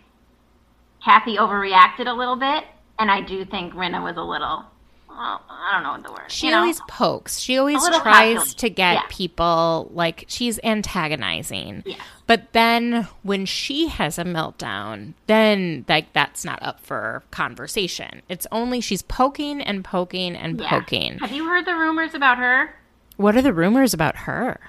[1.04, 2.64] Kathy overreacted a little bit,
[2.98, 4.64] and I do think Rinna was a little.
[5.10, 6.30] Well, I don't know what the word.
[6.32, 6.60] She you know?
[6.60, 7.38] always pokes.
[7.38, 9.02] She always tries to get Yeah.
[9.10, 11.82] people like she's antagonizing.
[11.84, 12.00] Yes.
[12.26, 18.22] But then when she has a meltdown, then like that's not up for conversation.
[18.28, 20.70] It's only she's poking and poking and Yeah.
[20.70, 21.18] poking.
[21.18, 22.74] Have you heard the rumors about her
[23.16, 24.60] What are the rumors about her?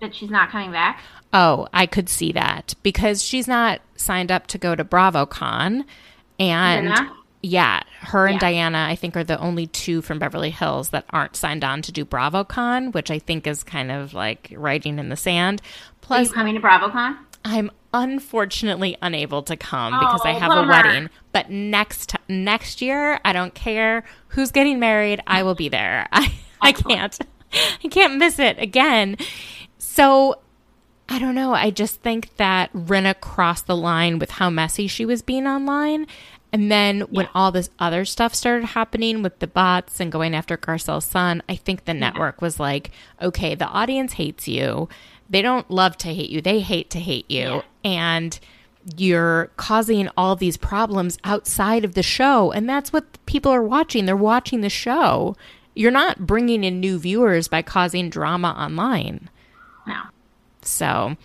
[0.00, 1.00] that she's not coming back?
[1.32, 5.84] Oh, I could see that because she's not signed up to go to BravoCon,
[6.38, 6.94] and?
[7.44, 8.40] Yeah, her and Yeah.
[8.50, 11.92] Diana, I think, are the only two from Beverly Hills that aren't signed on to
[11.92, 15.60] do BravoCon, which I think is kind of like writing in the sand.
[15.60, 17.18] Are you Plus, coming to BravoCon?
[17.44, 21.10] I'm unfortunately unable to come because I Oh, have a wedding.
[21.32, 25.20] But next next year, I don't care who's getting married.
[25.26, 26.08] I will be there.
[26.12, 27.18] I I can't
[27.84, 29.16] I can't miss it again.
[29.78, 30.38] So
[31.08, 31.52] I don't know.
[31.52, 36.06] I just think that Rinna crossed the line with how messy she was being online.
[36.54, 40.56] And then when all this other stuff started happening with the bots and going after
[40.56, 44.88] Garcelle's son, I think the network was like, okay, the audience hates you.
[45.28, 46.40] They don't love to hate you.
[46.40, 47.40] They hate to hate you.
[47.40, 47.62] Yeah.
[47.82, 48.38] And
[48.96, 52.52] you're causing all these problems outside of the show.
[52.52, 54.06] And that's what people are watching.
[54.06, 55.34] They're watching the show.
[55.74, 59.28] You're not bringing in new viewers by causing drama online.
[59.88, 60.02] No.
[60.62, 61.16] So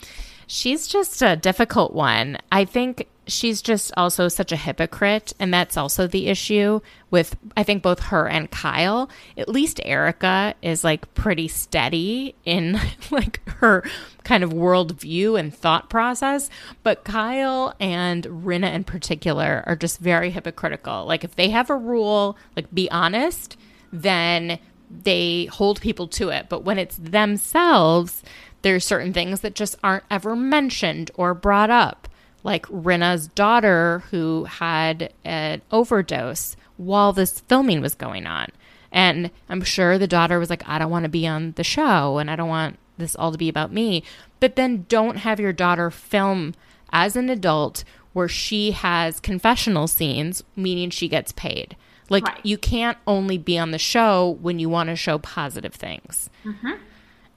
[0.48, 2.40] she's just a difficult one.
[2.52, 6.80] I think she's just also such a hypocrite and that's also the issue
[7.12, 9.10] with i think both her and kyle.
[9.38, 12.80] At least erica is like pretty steady in
[13.12, 13.84] like her
[14.24, 16.50] kind of worldview and thought process.
[16.84, 21.06] But kyle and rinna in particular are just very hypocritical.
[21.06, 23.58] Like if they have a rule like be honest
[23.92, 26.48] then they hold people to it.
[26.50, 28.24] But when it's themselves
[28.62, 32.09] there's certain things that just aren't ever mentioned or brought up
[32.44, 38.48] like Rinna's daughter who had an overdose while this filming was going on.
[38.92, 42.18] And I'm sure the daughter was like, I don't want to be on the show
[42.18, 44.04] and I don't want this all to be about me.
[44.40, 46.56] But then don't have your daughter film
[46.92, 51.76] as an adult where she has confessional scenes, meaning she gets paid.
[52.10, 52.40] Like, right.
[52.44, 56.30] you can't only be on the show when you want to show positive things.
[56.44, 56.72] Mm-hmm.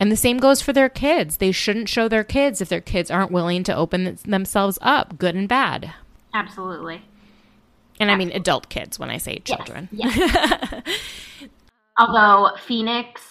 [0.02, 1.36] And the same goes for their kids.
[1.36, 5.36] They shouldn't show their kids if their kids aren't willing to open themselves up, good
[5.36, 5.94] and bad.
[6.34, 6.96] Absolutely.
[8.00, 8.12] And Absolutely.
[8.12, 9.88] I mean adult kids when I say children.
[9.92, 10.16] Yes.
[10.16, 10.82] yes.
[12.00, 13.22] Although Phoenix,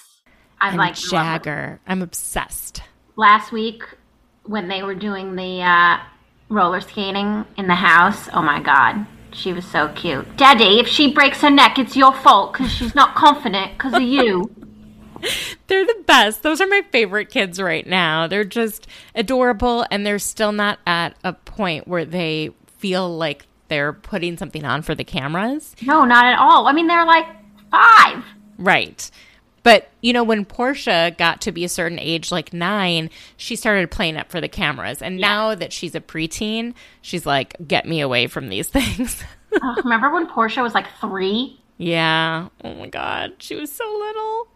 [0.62, 1.82] I like Jagger.
[1.86, 2.84] I'm obsessed.
[3.18, 3.84] Last week
[4.46, 5.98] when they were doing the uh,
[6.48, 10.38] roller skating in the house, oh my god, she was so cute.
[10.38, 14.04] Daddy, if she breaks her neck, it's your fault because she's not confident because of
[14.04, 14.50] you.
[15.68, 16.44] they're the best.
[16.44, 18.28] Those are my favorite kids right now.
[18.28, 23.94] They're just adorable and they're still not at a point where they feel like they're
[23.94, 25.76] putting something on for the cameras.
[25.82, 26.68] No, not at all.
[26.68, 27.26] I mean, they're like
[27.72, 28.24] five.
[28.58, 29.10] Right.
[29.64, 33.92] But, you know, when Portia got to be a certain age, like nine, she started
[33.92, 35.02] playing up for the cameras.
[35.02, 35.28] And yeah.
[35.28, 39.24] now that she's a preteen, she's like, get me away from these things.
[39.62, 41.60] oh, remember when Portia was like three?
[41.78, 42.50] Yeah.
[42.64, 43.34] Oh my God.
[43.40, 44.48] She was so little.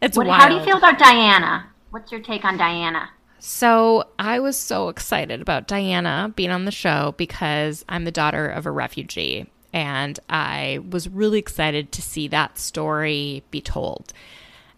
[0.00, 1.66] It's what, How do you feel about Diana?
[1.90, 3.10] What's your take on Diana?
[3.38, 8.46] So I was so excited about Diana being on the show because I'm the daughter
[8.46, 9.46] of a refugee.
[9.72, 14.12] And I was really excited to see that story be told.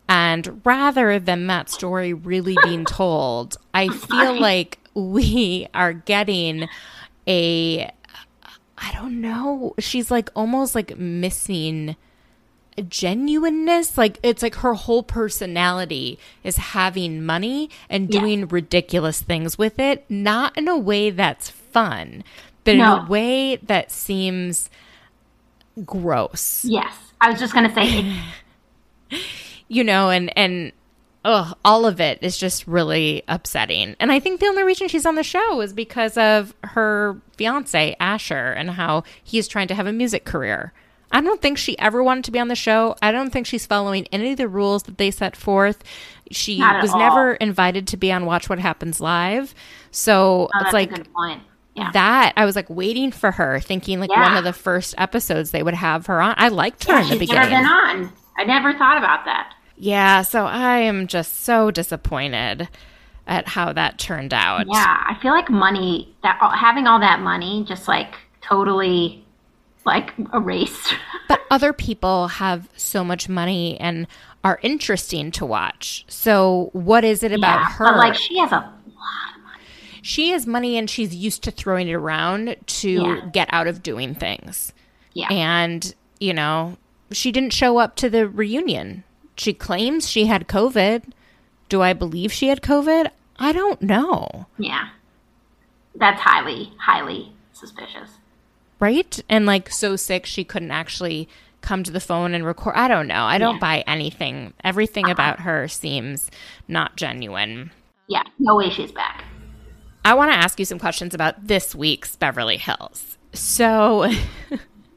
[0.09, 6.69] And rather than that story really being told, I feel like we are getting
[7.27, 7.91] a,
[8.79, 11.97] I don't know, she's like almost like missing
[12.83, 18.47] genuineness like it's like her whole personality is having money and doing yeah.
[18.49, 22.23] ridiculous things with it not in a way that's fun
[22.65, 22.97] but no.
[22.97, 24.71] in a way that seems
[25.85, 28.21] gross yes i was just gonna say
[29.69, 30.73] you know and and
[31.25, 35.07] ugh, all of it is just really upsetting and i think the only reason she's
[35.07, 39.87] on the show is because of her fiance asher and how he's trying to have
[39.87, 40.73] a music career
[41.11, 42.95] I don't think she ever wanted to be on the show.
[43.01, 45.83] I don't think she's following any of the rules that they set forth.
[46.31, 46.99] She was all.
[46.99, 49.55] never invited to be on Watch What Happens Live.
[49.91, 50.91] So oh, it's like
[51.75, 51.91] yeah.
[51.93, 54.29] that I was like waiting for her, thinking like yeah.
[54.29, 56.35] one of the first episodes they would have her on.
[56.37, 57.51] I liked her yeah, in the beginning.
[57.51, 58.13] Never been on.
[58.37, 59.55] I never thought about that.
[59.77, 62.69] Yeah, so I am just so disappointed
[63.27, 64.67] at how that turned out.
[64.67, 69.25] Yeah, I feel like money that having all that money just like totally
[69.85, 70.95] like erased.
[71.29, 74.07] but other people have so much money and
[74.45, 76.05] are interesting to watch.
[76.09, 77.85] So what is it about yeah, her?
[77.85, 78.67] But like she has a lot
[79.37, 79.65] of money.
[80.03, 83.29] She has money and she's used to throwing it around to yeah.
[83.33, 84.73] get out of doing things.
[85.15, 85.29] Yeah.
[85.31, 86.77] And, you know,
[87.11, 89.05] she didn't show up to the reunion.
[89.37, 91.13] She claims she had COVID.
[91.69, 93.11] Do I believe she had COVID?
[93.39, 94.47] I don't know.
[94.59, 94.89] Yeah.
[95.95, 98.18] That's highly, highly suspicious
[98.81, 99.21] right?
[99.29, 101.29] And like so sick she couldn't actually
[101.61, 102.75] come to the phone and record.
[102.77, 103.25] I don't know.
[103.25, 103.61] I don't yeah.
[103.61, 104.53] buy anything.
[104.65, 105.13] Everything uh-huh.
[105.13, 106.31] about her seems
[106.67, 107.71] not genuine.
[108.07, 109.25] Yeah, no way she's back.
[110.05, 113.19] I want to ask you some questions about this week's Beverly Hills.
[113.33, 114.11] So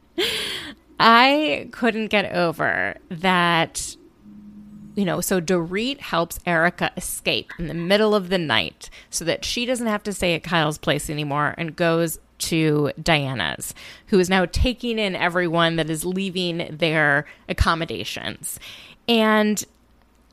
[0.99, 3.95] I couldn't get over that
[4.95, 9.45] you know, so Dorit helps Erica escape in the middle of the night so that
[9.45, 13.73] she doesn't have to stay at Kyle's place anymore and goes to Diana's,
[14.07, 18.59] who is now taking in everyone that is leaving their accommodations.
[19.07, 19.63] And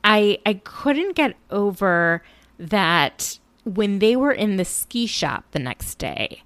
[0.03, 2.23] I I couldn't get over
[2.57, 6.41] that when they were in the ski shop the next day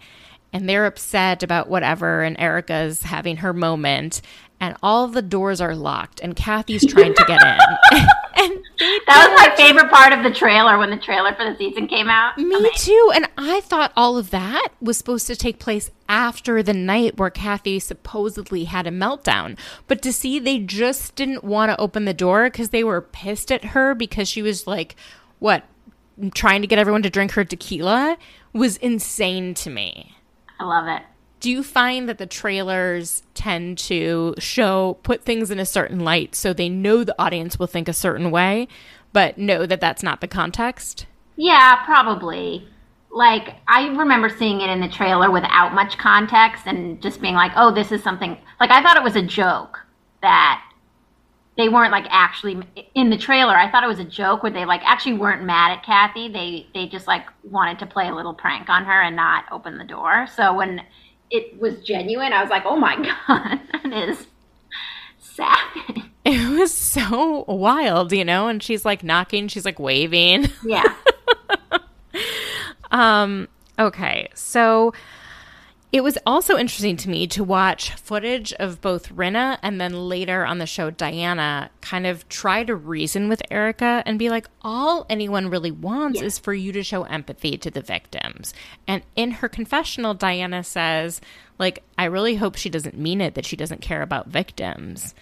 [0.51, 4.21] and they're upset about whatever and Erica's having her moment
[4.63, 7.57] and all the doors are locked and Kathy's trying to get in.
[8.37, 11.85] and that was my favorite part of the trailer when the trailer for the season
[11.85, 12.37] came out.
[12.37, 12.71] Me Amazing.
[12.77, 13.11] too.
[13.13, 17.29] And I thought all of that was supposed to take place after the night where
[17.29, 19.59] Kathy supposedly had a meltdown.
[19.87, 23.51] But to see they just didn't want to open the door because they were pissed
[23.51, 24.95] at her because she was like,
[25.39, 25.65] what,
[26.33, 28.17] trying to get everyone to drink her tequila
[28.53, 30.15] was insane to me.
[30.57, 31.03] I love it.
[31.43, 36.35] Do you find that the trailers tend to show put things in a certain light
[36.35, 38.69] so they know the audience will think a certain way,
[39.11, 41.05] but know that that's not the context?
[41.35, 42.65] Yeah, probably.
[43.11, 47.51] Like I remember seeing it in the trailer without much context and just being like,
[47.57, 49.81] "Oh, this is something." Like I thought it was a joke
[50.21, 50.63] that
[51.57, 52.63] they weren't like actually
[52.95, 53.57] in the trailer.
[53.57, 56.29] I thought it was a joke where they like actually weren't mad at Kathy.
[56.29, 59.77] They they just like wanted to play a little prank on her and not open
[59.77, 60.25] the door.
[60.33, 60.83] So when
[61.33, 62.95] it was genuine, I was like, "Oh my
[63.27, 64.27] god, that is
[65.19, 68.47] savage." It was so wild, you know.
[68.47, 70.47] And she's like knocking, she's like waving.
[70.63, 70.83] Yeah.
[72.91, 73.49] um.
[73.79, 74.93] Okay, so
[75.93, 80.43] it was also interesting to me to watch footage of both Rinna and then later
[80.43, 85.05] on the show Diana kind of try to reason with Erica and be like, all
[85.07, 88.55] anyone really wants is for you to show empathy to the victims.
[88.87, 91.21] And in her confessional, Diana says,
[91.59, 95.13] like, I really hope she doesn't mean it that she doesn't care about victims.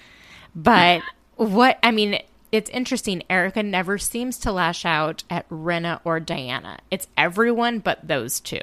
[0.55, 1.01] But
[1.35, 2.17] what, I mean,
[2.53, 3.23] it's interesting.
[3.29, 6.79] Erica never seems to lash out at Rinna or Diana.
[6.89, 8.61] It's everyone but those two.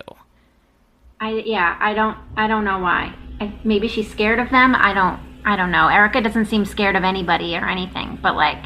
[1.20, 3.14] I yeah, I don't I don't know why.
[3.40, 4.74] I, maybe she's scared of them.
[4.74, 5.88] I don't I don't know.
[5.88, 8.64] Erica doesn't seem scared of anybody or anything, but like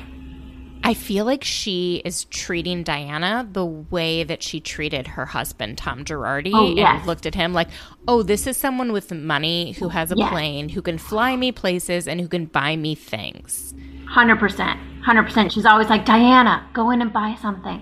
[0.84, 6.04] I feel like she is treating Diana the way that she treated her husband Tom
[6.04, 6.98] Girardi Oh, yes.
[6.98, 7.68] and looked at him like,
[8.08, 10.30] "Oh, this is someone with money who has a Yes.
[10.30, 13.74] plane, who can fly me places and who can buy me things."
[14.08, 14.78] hundred percent.
[15.04, 15.52] Hundred percent.
[15.52, 17.80] She's always like, Diana, go in and buy something.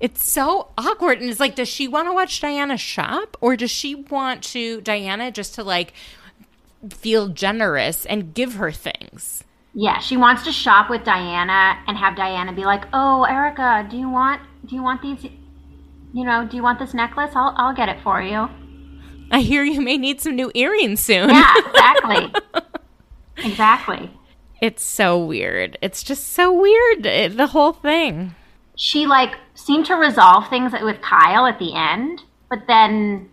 [0.00, 3.70] It's so awkward and it's like does she want to watch Diana shop or does
[3.70, 5.94] she want to Diana just to like
[6.90, 9.42] feel generous and give her things?
[9.74, 13.96] Yeah, she wants to shop with Diana and have Diana be like, "Oh, Erica, do
[13.96, 15.24] you want do you want these
[16.12, 17.32] you know, do you want this necklace?
[17.34, 18.48] I'll I'll get it for you."
[19.30, 21.28] I hear you may need some new earrings soon.
[21.30, 22.32] Yeah, exactly.
[23.38, 24.10] exactly.
[24.62, 25.76] It's so weird.
[25.82, 28.34] It's just so weird, it- the whole thing.
[28.76, 33.30] She like seemed to resolve things with Kyle at the end, but then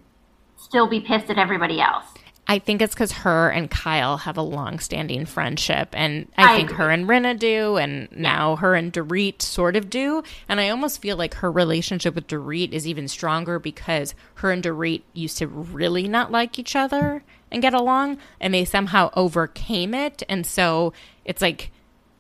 [0.56, 2.06] still be pissed at everybody else.
[2.46, 6.72] I think it's because her and Kyle have a long-standing friendship, and I, I think
[6.72, 6.78] agree.
[6.78, 10.24] her and Rinna do, and now her and Dorit sort of do.
[10.50, 14.62] And I almost feel like her relationship with Dorit is even stronger because her and
[14.62, 19.94] Dorit used to really not like each other and get along, and they somehow overcame
[19.94, 20.22] it.
[20.28, 20.92] And so
[21.24, 21.72] it's like,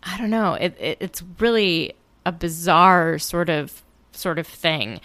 [0.04, 1.96] I don't know, it, it, it's really
[2.26, 5.00] a bizarre sort of sort of thing.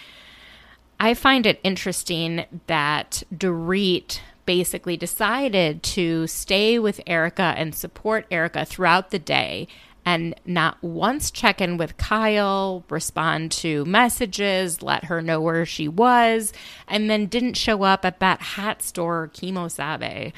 [0.99, 8.65] I find it interesting that Dorit basically decided to stay with Erica and support Erica
[8.65, 9.67] throughout the day
[10.05, 15.87] and not once check in with Kyle, respond to messages, let her know where she
[15.87, 16.51] was,
[16.87, 20.33] and then didn't show up at that hat store, Kemo Sabe.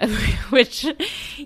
[0.50, 0.86] Which,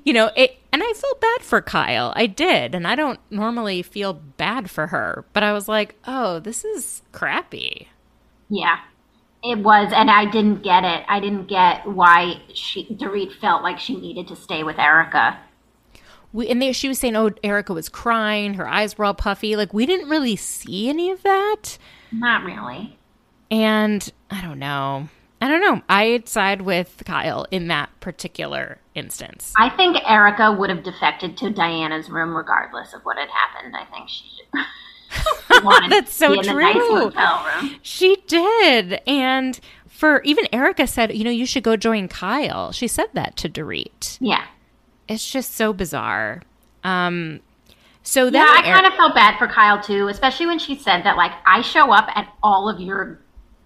[0.05, 2.13] you know, it, and I felt bad for Kyle.
[2.17, 2.75] I did.
[2.75, 7.01] And I don't normally feel bad for her, but I was like, oh, this is
[7.13, 7.89] crappy.
[8.51, 8.81] Yeah.
[9.43, 11.03] It was, and I didn't get it.
[11.09, 15.39] I didn't get why she Dorit felt like she needed to stay with Erica.
[16.35, 18.55] we, and they, she was saying, "Oh, Erica was crying.
[18.55, 21.79] Her eyes were all puffy." Like we didn't really see any of that.
[22.13, 22.99] Not really.
[23.51, 25.09] And I don't know.
[25.41, 25.83] I don't know.
[25.89, 29.53] I'd side with Kyle in that particular instance.
[29.59, 33.77] I think Erica would have defected to Diana's room regardless of what had happened.
[33.77, 34.25] I think she
[35.63, 36.99] wanted That's so to be in the nice true.
[36.99, 37.77] hotel room.
[37.83, 42.89] She did, and for even Erica said, "You know, you should go join Kyle." She
[42.89, 44.17] said that to Dorit.
[44.21, 44.45] Yeah.
[45.09, 46.43] It's just so bizarre.
[46.83, 47.41] Um,
[48.03, 51.03] so that Yeah, I kind of felt bad for Kyle too, especially when she said
[51.05, 53.21] that like I show up at all of your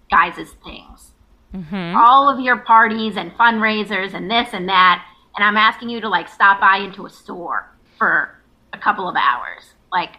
[0.09, 1.10] guys' things.
[1.53, 1.97] Mm-hmm.
[1.97, 6.09] All of your parties and fundraisers and this and that, and I'm asking you to
[6.09, 8.37] like stop by into a store for
[8.73, 9.73] a couple of hours.
[9.91, 10.11] Like,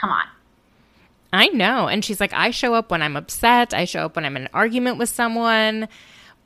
[0.00, 0.24] come on.
[1.32, 1.88] I know.
[1.88, 3.72] And she's like, I show up when I'm upset.
[3.72, 5.88] I show up when I'm in an argument with someone.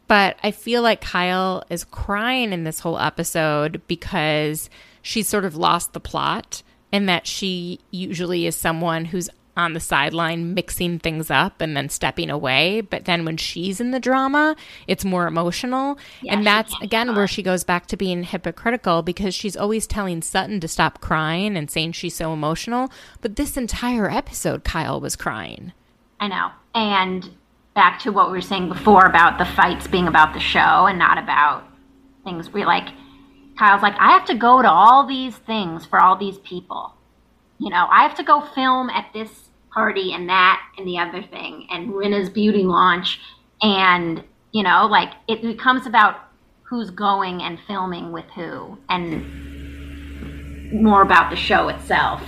[0.07, 4.71] But I feel like Kyle is crying in this whole episode because
[5.03, 6.63] she's sort of lost the plot
[6.93, 11.89] and that she usually is someone who's on the sideline mixing things up and then
[11.89, 12.81] stepping away.
[12.81, 15.99] But then when she's in the drama, it's more emotional.
[16.23, 20.23] Yeah, and that's again where she goes back to being hypocritical because she's always telling
[20.23, 22.91] Sutton to stop crying and saying she's so emotional.
[23.21, 25.73] But this entire episode, Kyle was crying.
[26.21, 26.51] I know.
[26.75, 27.31] And
[27.75, 30.99] back to what we were saying before about the fights being about the show and
[30.99, 31.65] not about
[32.25, 32.89] things we like.
[33.59, 36.95] Kyle's like, I have to go to all these things for all these people.
[37.59, 39.46] You know, I have to go film at this
[39.77, 43.21] party and that and the other thing and Rinna's beauty launch.
[43.63, 46.17] And you know like it becomes about
[46.63, 52.23] who's going and filming with who and more about the show itself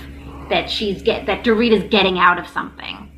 [0.49, 3.11] that she's get that Dorita's getting out of something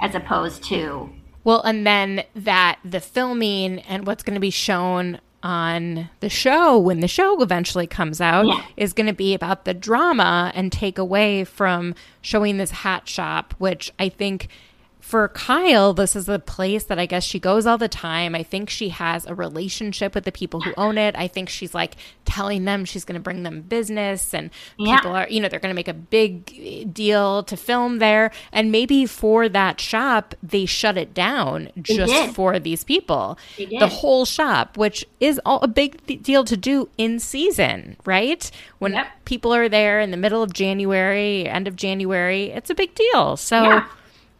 [0.00, 1.10] as opposed to
[1.44, 6.76] well and then that the filming and what's going to be shown on the show
[6.76, 8.64] when the show eventually comes out Yeah.
[8.76, 13.54] is going to be about the drama and take away from showing this hat shop,
[13.58, 14.48] which I think
[15.06, 18.34] for Kyle, this is a place that I guess she goes all the time.
[18.34, 21.14] I think she has a relationship with the people who own it.
[21.16, 21.94] I think she's like
[22.24, 24.96] telling them she's going to bring them business and Yeah.
[24.96, 28.32] people are, you know, they're going to make a big deal to film there.
[28.52, 33.38] And maybe for that shop, they shut it down just for these people.
[33.56, 38.50] The whole shop, which is all a big th- deal to do in season, right?
[38.80, 39.06] When Yep.
[39.24, 43.36] people are there in the middle of January, end of January, it's a big deal.
[43.36, 43.84] So Yeah.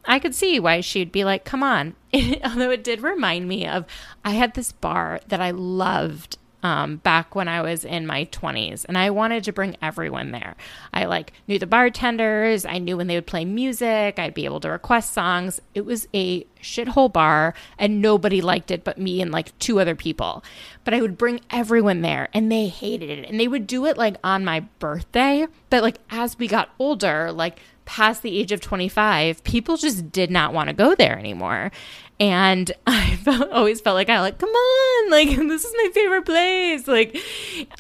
[0.07, 1.95] I could see why she'd be like, come on.
[2.45, 3.85] Although it did remind me of,
[4.25, 8.85] I had this bar that I loved um, back when I was in my 20s,
[8.87, 10.57] and I wanted to bring everyone there.
[10.93, 14.61] I like knew the bartenders, I knew when they would play music, I'd be able
[14.61, 15.61] to request songs.
[15.75, 19.95] It was a shithole bar, and nobody liked it but me and like two other
[19.95, 20.43] people.
[20.83, 23.29] But I would bring everyone there, and they hated it.
[23.29, 27.31] And they would do it like on my birthday, but like as we got older,
[27.31, 31.73] like past the age of 25, people just did not want to go there anymore.
[32.21, 36.27] And I felt, always felt like I like, come on, like this is my favorite
[36.27, 36.87] place.
[36.87, 37.17] Like,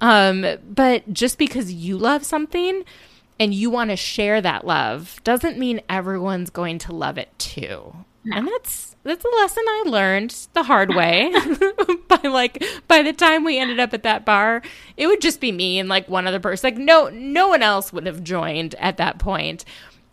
[0.01, 2.85] um, but just because you love something
[3.39, 7.95] and you want to share that love doesn't mean everyone's going to love it too.
[8.33, 11.33] And that's that's a lesson I learned the hard way.
[12.09, 14.63] by like by the time we ended up at that bar,
[14.97, 16.67] it would just be me and like one other person.
[16.69, 19.65] Like no no one else would have joined at that point.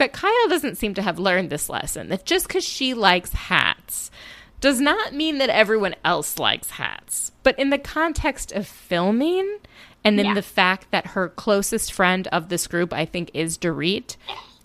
[0.03, 4.11] But Kyle doesn't seem to have learned this lesson that just because she likes hats
[4.59, 7.31] does not mean that everyone else likes hats.
[7.41, 9.59] But in the context of filming,
[10.03, 10.33] and then Yeah.
[10.33, 14.17] the fact that her closest friend of this group, I think, is Dorit,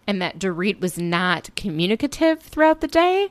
[0.09, 3.29] and that Dorit was not communicative throughout the day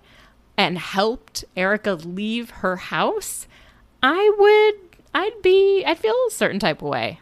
[0.58, 3.48] and helped Erica leave her house,
[4.02, 7.20] I would, I'd be, I'd feel a certain type of way.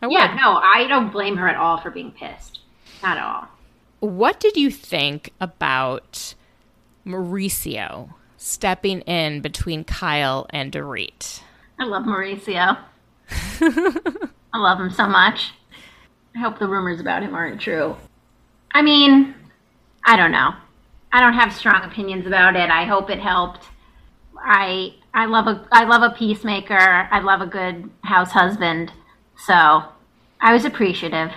[0.00, 0.40] I yeah would.
[0.40, 2.60] no I don't blame her at all for being pissed
[3.02, 3.48] not at all
[4.00, 6.34] What did you think about
[7.04, 11.40] Mauricio stepping in between Kyle and Dorit?
[11.80, 12.78] I love Mauricio.
[13.60, 15.52] I love him so much.
[16.36, 17.96] I hope the rumors about him aren't true.
[18.72, 19.34] I mean
[20.06, 20.54] I don't know.
[21.12, 22.70] I don't have strong opinions about it.
[22.70, 23.66] I hope it helped.
[24.40, 27.08] I I love a I love a peacemaker.
[27.10, 28.92] I love a good house husband.
[29.36, 29.82] So
[30.40, 31.32] I was appreciative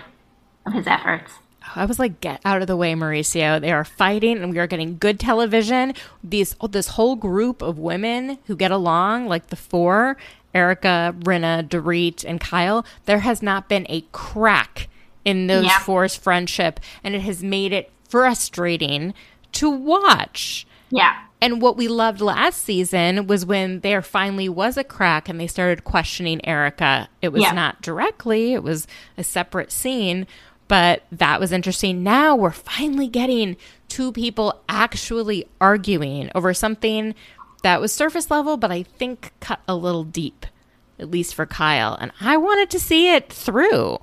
[0.67, 1.39] of his efforts
[1.75, 3.59] I was like, get out of the way, Mauricio.
[3.61, 5.93] They are fighting and we are getting good television.
[6.23, 10.17] These this whole group of women who get along, like the four,
[10.53, 14.87] Erica, Rinna, Dorit, and Kyle, there has not been a crack
[15.23, 15.79] in those Yeah.
[15.79, 19.13] four's friendship, and it has made it frustrating
[19.53, 20.65] to watch.
[20.89, 21.13] yeah
[21.43, 25.47] And what we loved last season was when there finally was a crack and they
[25.47, 27.07] started questioning Erica.
[27.21, 27.51] It was Yeah.
[27.53, 28.85] not directly, it was
[29.17, 30.27] a separate scene,
[30.71, 32.01] but that was interesting.
[32.01, 33.57] Now we're finally getting
[33.89, 37.13] two people actually arguing over something
[37.61, 40.45] that was surface level, but I think cut a little deep,
[40.97, 41.97] at least for Kyle.
[41.99, 43.97] And I wanted to see it through.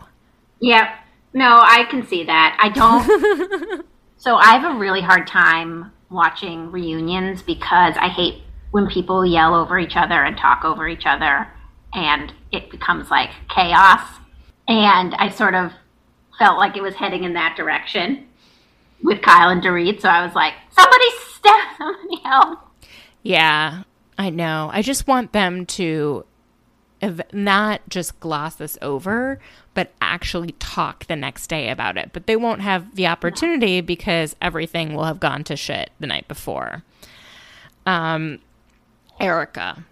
[0.60, 0.94] Yeah.
[1.32, 2.58] No, I can see that.
[2.60, 3.86] I don't.
[4.18, 8.42] so I have a really hard time watching reunions because I hate
[8.72, 11.50] when people yell over each other and talk over each other
[11.94, 14.06] and it becomes like chaos.
[14.68, 15.72] And I sort of
[16.38, 18.26] felt like it was heading in that direction
[19.02, 20.00] with Kyle and Dorit.
[20.00, 22.60] So I was like, somebody step, somebody help.
[23.22, 23.82] Yeah,
[24.16, 24.70] I know.
[24.72, 26.24] I just want them to
[27.02, 29.38] ev- not just gloss this over,
[29.74, 32.10] but actually talk the next day about it.
[32.12, 36.28] But they won't have the opportunity because everything will have gone to shit the night
[36.28, 36.82] before.
[37.86, 38.40] Um,
[39.20, 39.84] Erica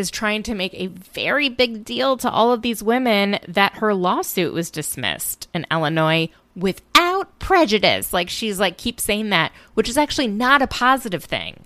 [0.00, 3.94] is trying to make a very big deal to all of these women that her
[3.94, 8.12] lawsuit was dismissed in Illinois without prejudice.
[8.12, 11.64] Like she's like keep saying that, which is actually not a positive thing.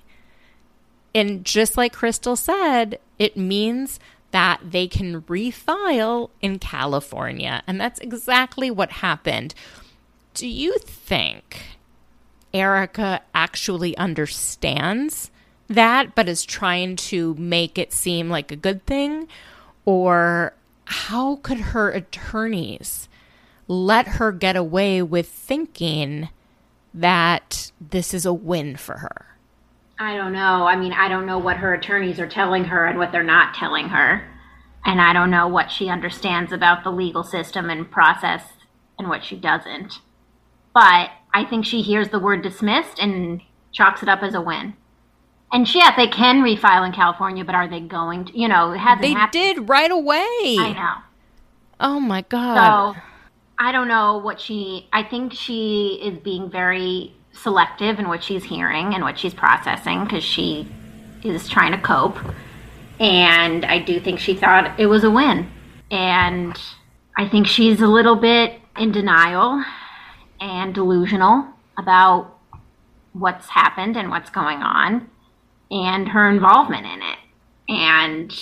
[1.14, 4.00] And just like Crystal said, it means
[4.32, 7.62] that they can refile in California.
[7.66, 9.54] And that's exactly what happened.
[10.34, 11.62] Do you think
[12.52, 15.30] Erica actually understands
[15.68, 19.28] that, but is trying to make it seem like a good thing?
[19.84, 20.54] Or
[20.84, 23.08] how could her attorneys
[23.66, 26.28] let her get away with thinking
[26.92, 29.26] that this is a win for her?
[29.98, 30.66] I don't know.
[30.66, 33.54] I mean, I don't know what her attorneys are telling her and what they're not
[33.54, 34.28] telling her.
[34.84, 38.42] And I don't know what she understands about the legal system and process
[38.98, 40.00] and what she doesn't.
[40.74, 43.40] But I think she hears the word dismissed and
[43.72, 44.74] chalks it up as a win.
[45.52, 48.38] And yeah, they can refile in California, but are they going to?
[48.38, 49.32] You know, it hasn't They happened.
[49.32, 50.56] did right away.
[50.58, 51.02] I know.
[51.80, 52.94] Oh my god.
[52.94, 53.00] So
[53.58, 54.88] I don't know what she.
[54.92, 60.04] I think she is being very selective in what she's hearing and what she's processing
[60.04, 60.68] because she
[61.22, 62.18] is trying to cope.
[63.00, 65.50] And I do think she thought it was a win.
[65.90, 66.58] And
[67.16, 69.64] I think she's a little bit in denial
[70.40, 71.46] and delusional
[71.78, 72.38] about
[73.12, 75.08] what's happened and what's going on
[75.74, 77.18] and her involvement in it.
[77.68, 78.32] And,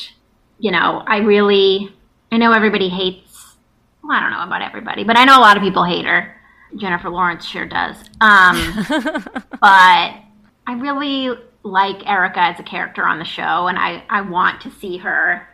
[0.59, 1.93] you know, I really,
[2.30, 3.57] I know everybody hates,
[4.05, 6.37] well, I don't know about everybody, but I know a lot of people hate her.
[6.76, 7.97] Jennifer Lawrence sure does.
[8.20, 8.87] Um,
[9.61, 10.14] but
[10.66, 14.70] I really like Erica as a character on the show, and I, I want to
[14.70, 15.49] see her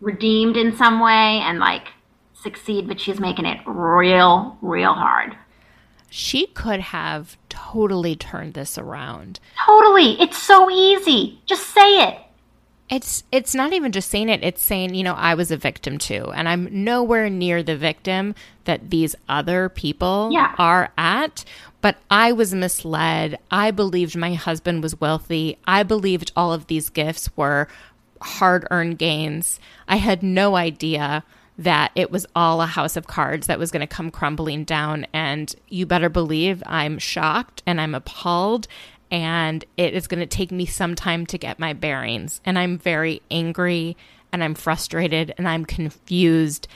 [0.00, 1.88] redeemed in some way and like
[2.34, 5.36] succeed, but she's making it real, real hard.
[6.08, 9.40] She could have totally turned this around.
[9.66, 10.20] Totally.
[10.20, 11.40] It's so easy.
[11.46, 12.18] Just say it.
[12.88, 15.98] It's it's not even just saying it, it's saying, you know, I was a victim
[15.98, 20.54] too, and I'm nowhere near the victim that these other people Yeah.
[20.56, 21.44] are at,
[21.80, 23.40] but I was misled.
[23.50, 25.58] I believed my husband was wealthy.
[25.66, 27.66] I believed all of these gifts were
[28.22, 29.58] hard-earned gains.
[29.88, 31.24] I had no idea
[31.58, 35.06] that it was all a house of cards that was going to come crumbling down
[35.12, 38.68] and you better believe I'm shocked and I'm appalled
[39.10, 42.40] and it is going to take me some time to get my bearings.
[42.44, 43.96] And I'm very angry
[44.32, 46.68] and I'm frustrated and I'm confused.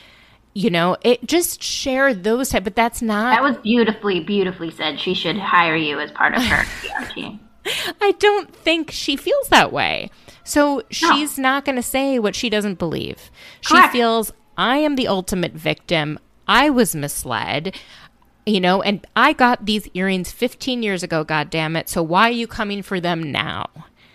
[0.55, 3.35] You know, it just share those type, but that's not.
[3.35, 4.99] That was beautifully, beautifully said.
[4.99, 6.65] She should hire you as part of her
[7.15, 7.41] team.
[8.01, 10.11] I don't think she feels that way.
[10.43, 13.31] So she's not going to say what she doesn't believe.
[13.61, 16.19] She feels I am the ultimate victim.
[16.47, 17.75] I was misled.
[18.45, 21.89] You know, and I got these earrings 15 years ago, God damn it.
[21.89, 23.67] So why are you coming for them now?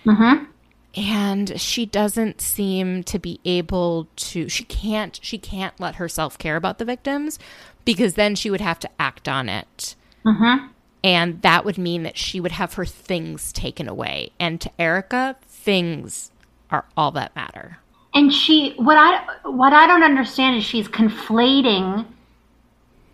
[0.06, 0.46] Mm-hmm.
[0.94, 6.56] and she doesn't seem to be able to she can't she can't let herself care
[6.56, 7.40] about the victims
[7.86, 10.68] because then she would have to act on it mm-hmm.
[11.04, 15.36] and that would mean that she would have her things taken away and to erica
[15.48, 16.30] things
[16.70, 17.80] are all that matter
[18.16, 22.06] And she, what I, what I don't understand is she's conflating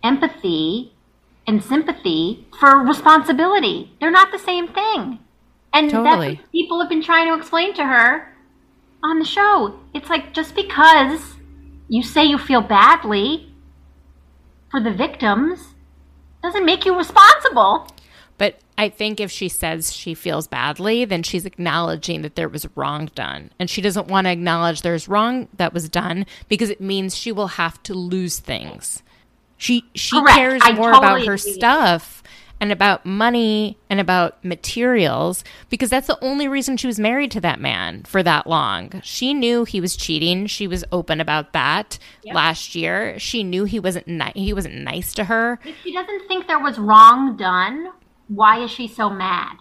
[0.02, 0.92] empathy
[1.46, 3.92] and sympathy for responsibility.
[4.00, 5.18] They're not the same thing.
[5.74, 6.28] And Totally.
[6.28, 8.32] that's what people have been trying to explain to her
[9.02, 9.80] on the show.
[9.92, 11.34] It's like just because
[11.88, 13.52] you say you feel badly
[14.70, 15.74] for the victims
[16.42, 17.88] doesn't make you responsible.
[18.38, 22.66] but i think if she says she feels badly then she's acknowledging that there was
[22.76, 26.80] wrong done and she doesn't want to acknowledge there's wrong that was done because it
[26.80, 29.02] means she will have to lose things
[29.56, 30.36] she she Correct.
[30.36, 31.52] cares I more totally about her agree.
[31.52, 32.22] stuff
[32.60, 37.40] and about money and about materials because that's the only reason she was married to
[37.40, 39.00] that man for that long.
[39.02, 40.46] She knew he was cheating.
[40.46, 43.18] She was open about that last year.
[43.18, 45.58] She knew he wasn't ni- he wasn't nice to her.
[45.64, 47.88] If she doesn't think there was wrong done,
[48.34, 49.56] why is she so mad?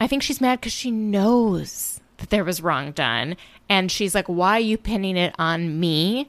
[0.00, 3.36] I think she's mad because she knows that there was wrong done.
[3.68, 6.28] And she's like, why are you pinning it on me?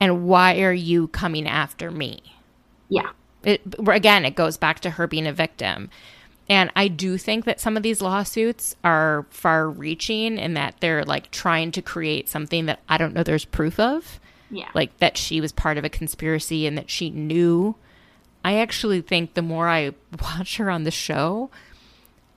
[0.00, 2.22] And why are you coming after me?
[2.88, 3.10] Yeah.
[3.42, 5.90] It, again, it goes back to her being a victim.
[6.48, 11.04] And I do think that some of these lawsuits are far reaching in that they're
[11.04, 14.20] like trying to create something that I don't know there's proof of.
[14.50, 14.68] Yeah.
[14.74, 17.74] Like that she was part of a conspiracy and that she knew.
[18.46, 19.92] I actually think the more I
[20.22, 21.50] watch her on the show,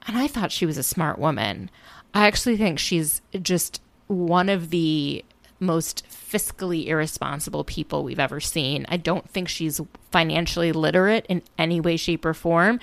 [0.07, 1.69] and I thought she was a smart woman,
[2.15, 5.23] I actually think she's just one of the
[5.59, 8.87] most fiscally irresponsible people we've ever seen.
[8.89, 9.79] I don't think she's
[10.09, 12.79] financially literate in any way, shape, or form.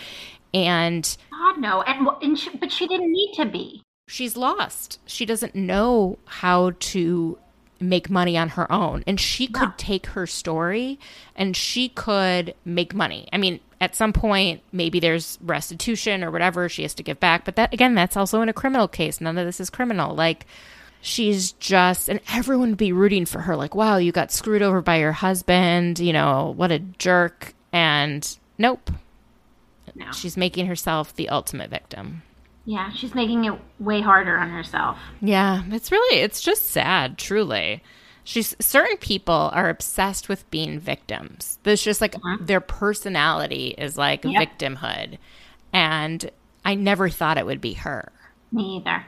[0.55, 3.83] And God no, and, and she, but she didn't need to be.
[4.07, 5.01] she's lost.
[5.05, 7.39] She doesn't know how to
[7.81, 9.05] make money on her own.
[9.07, 10.99] And she could take her story
[11.35, 13.29] and she could make money.
[13.33, 17.45] I mean, at some point, maybe there's restitution or whatever she has to give back.
[17.45, 19.21] But that, again, that's also in a criminal case.
[19.21, 20.15] None of this is criminal.
[20.15, 20.47] Like,
[21.03, 23.55] she's just, and everyone would be rooting for her.
[23.57, 25.99] Like, wow, you got screwed over by your husband.
[25.99, 27.53] You know, what a jerk.
[27.73, 28.91] And nope,
[29.95, 30.11] No.
[30.13, 32.23] she's making herself the ultimate victim.
[32.67, 34.99] Yeah, she's making it way harder on herself.
[35.23, 37.83] Yeah, it's really it's just sad, truly.
[38.25, 41.59] She's certain people are obsessed with being victims.
[41.63, 42.39] There's just like uh-huh.
[42.41, 44.59] their personality is like Yep.
[44.59, 45.19] victimhood.
[45.73, 46.31] and
[46.65, 48.11] I never thought it would be her.
[48.51, 49.05] Me either.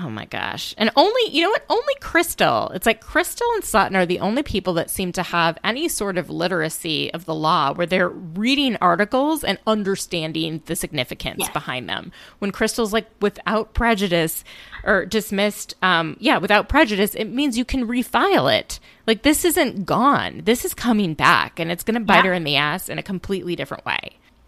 [0.00, 0.76] Oh my gosh.
[0.78, 1.64] And only, you know what?
[1.68, 2.68] Only Crystal.
[2.68, 6.16] It's like Crystal and Sutton are the only people that seem to have any sort
[6.16, 11.50] of literacy of the law where they're reading articles and understanding the significance Yes.
[11.52, 12.12] behind them.
[12.38, 14.44] When Crystal's like without prejudice
[14.84, 18.78] or dismissed, um, yeah, without prejudice, it means you can refile it.
[19.04, 20.42] Like this isn't gone.
[20.44, 22.28] This is coming back and it's going to bite Yeah.
[22.30, 23.98] her in the ass in a completely different way.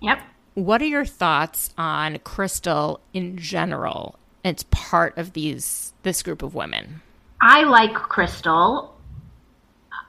[0.01, 0.21] Yep.
[0.55, 4.17] What are your thoughts on Crystal in general?
[4.45, 7.03] It's part of these this group of women.
[7.41, 8.97] I like Crystal.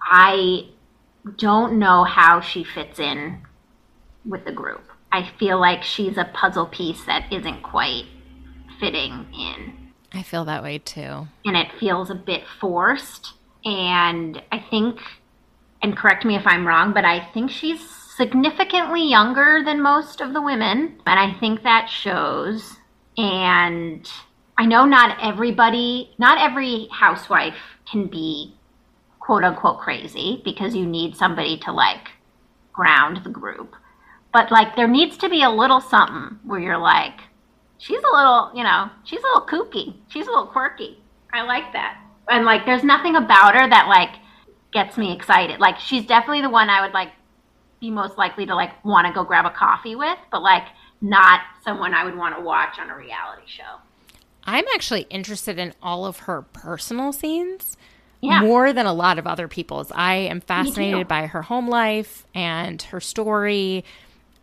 [0.03, 0.67] I
[1.37, 3.41] don't know how she fits in
[4.25, 4.83] with the group.
[5.11, 8.05] I feel like she's a puzzle piece that isn't quite
[8.79, 9.91] fitting in.
[10.13, 11.27] I feel that way too.
[11.45, 13.33] and it feels a bit forced.
[13.63, 14.99] And I think,
[15.81, 17.79] and correct me if I'm wrong, but I think she's
[18.17, 20.99] significantly younger than most of the women.
[21.05, 22.77] And I think that shows.
[23.17, 24.09] And
[24.57, 27.55] I know not everybody, not every housewife
[27.89, 28.55] can be
[29.19, 32.09] quote unquote crazy because you need somebody to like
[32.73, 33.75] ground the group.
[34.33, 37.19] But like there needs to be a little something where you're like,
[37.77, 39.95] she's a little, you know, she's a little kooky.
[40.07, 41.01] She's a little quirky.
[41.33, 41.99] I like that.
[42.29, 44.21] And like, there's nothing about her that like
[44.71, 45.59] gets me excited.
[45.59, 47.09] Like, she's definitely the one I would like
[47.79, 50.67] be most likely to like want to go grab a coffee with, but like
[51.01, 53.79] not someone I would want to watch on a reality show.
[54.43, 57.77] I'm actually interested in all of her personal scenes
[58.21, 58.41] Yeah.
[58.41, 59.91] more than a lot of other people's.
[59.93, 63.83] I am fascinated by her home life and her story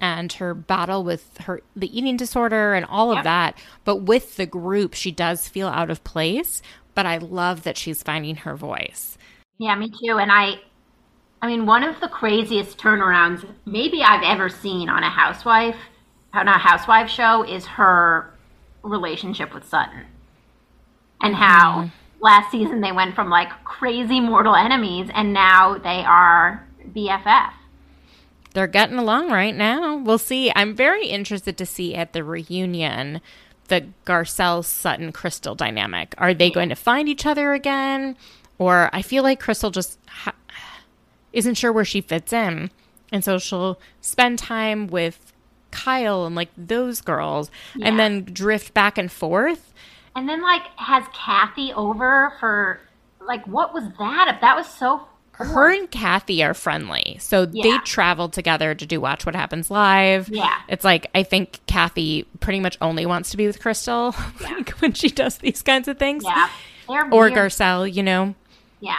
[0.00, 3.58] and her battle with her the eating disorder and all of that.
[3.84, 6.62] But with the group, she does feel out of place,
[6.94, 9.18] but I love that she's finding her voice.
[9.58, 10.18] Yeah, me too.
[10.18, 10.60] And I,
[11.42, 15.76] I mean, one of the craziest turnarounds maybe I've ever seen on a housewife,
[16.32, 18.32] a housewife show, is her
[18.82, 20.06] relationship with Sutton,
[21.20, 22.22] and how mm-hmm.
[22.22, 27.52] last season they went from like crazy mortal enemies, and now they are BFF.
[28.54, 29.96] They're getting along right now.
[29.96, 30.50] We'll see.
[30.56, 33.20] I'm very interested to see at the reunion
[33.68, 36.14] the Garcelle Sutton Crystal dynamic.
[36.18, 38.16] Are they going to find each other again?
[38.58, 40.34] Or I feel like Crystal just ha-
[41.32, 42.70] isn't sure where she fits in.
[43.12, 45.32] And so she'll spend time with
[45.70, 47.50] Kyle and like those girls
[47.82, 49.72] and then drift back and forth.
[50.16, 52.80] And then like has Kathy over for
[53.26, 54.38] like what was that?
[54.40, 55.06] That was so.
[55.32, 57.16] Her and Kathy are friendly.
[57.20, 57.78] So they Yeah.
[57.84, 60.28] travel together to do Watch What Happens Live.
[60.28, 60.52] Yeah.
[60.68, 64.94] It's like I think Kathy pretty much only wants to be with Crystal like, when
[64.94, 66.24] she does these kinds of things.
[66.24, 66.48] Yeah,
[66.88, 67.34] they're Or weird.
[67.34, 68.34] Garcelle, you know.
[68.80, 68.96] Yeah,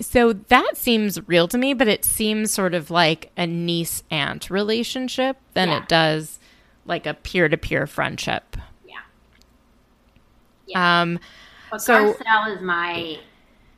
[0.00, 4.50] So that seems real to me, but it seems sort of like a niece aunt
[4.50, 5.78] relationship than Yeah.
[5.82, 6.38] it does
[6.86, 8.56] like a peer to peer friendship.
[10.66, 11.02] yeah.
[11.02, 11.18] Um,
[11.70, 13.18] But so- Garcelle is my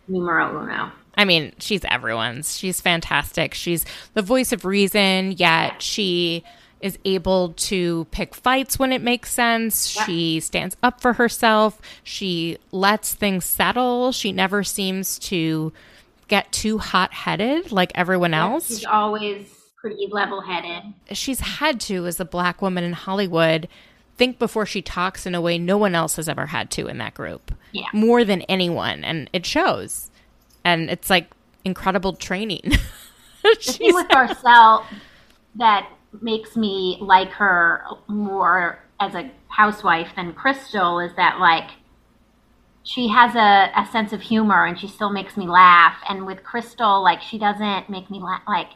[0.08, 0.92] numero uno.
[1.16, 2.58] I mean, she's everyone's.
[2.58, 3.54] She's fantastic.
[3.54, 3.84] She's
[4.14, 6.42] the voice of reason, yet she
[6.80, 9.94] is able to pick fights when it makes sense.
[9.96, 10.04] Yeah.
[10.04, 11.80] She stands up for herself.
[12.02, 14.12] She lets things settle.
[14.12, 15.72] She never seems to
[16.28, 18.68] get too hot headed like everyone else.
[18.68, 20.94] She's always pretty level headed.
[21.12, 23.68] She's had to, as a black woman in Hollywood,
[24.16, 26.98] think before she talks in a way no one else has ever had to in
[26.98, 27.52] that group.
[27.72, 27.88] Yeah.
[27.92, 29.04] More than anyone.
[29.04, 30.10] And it shows.
[30.64, 31.30] And it's like
[31.64, 32.72] incredible training.
[33.44, 34.86] The thing with Garcelle
[35.56, 35.86] that
[36.22, 41.68] makes me like her more as a housewife than Crystal is that like
[42.84, 45.96] she has a, a sense of humor and she still makes me laugh.
[46.08, 48.42] And with Crystal, like she doesn't make me laugh.
[48.46, 48.68] Like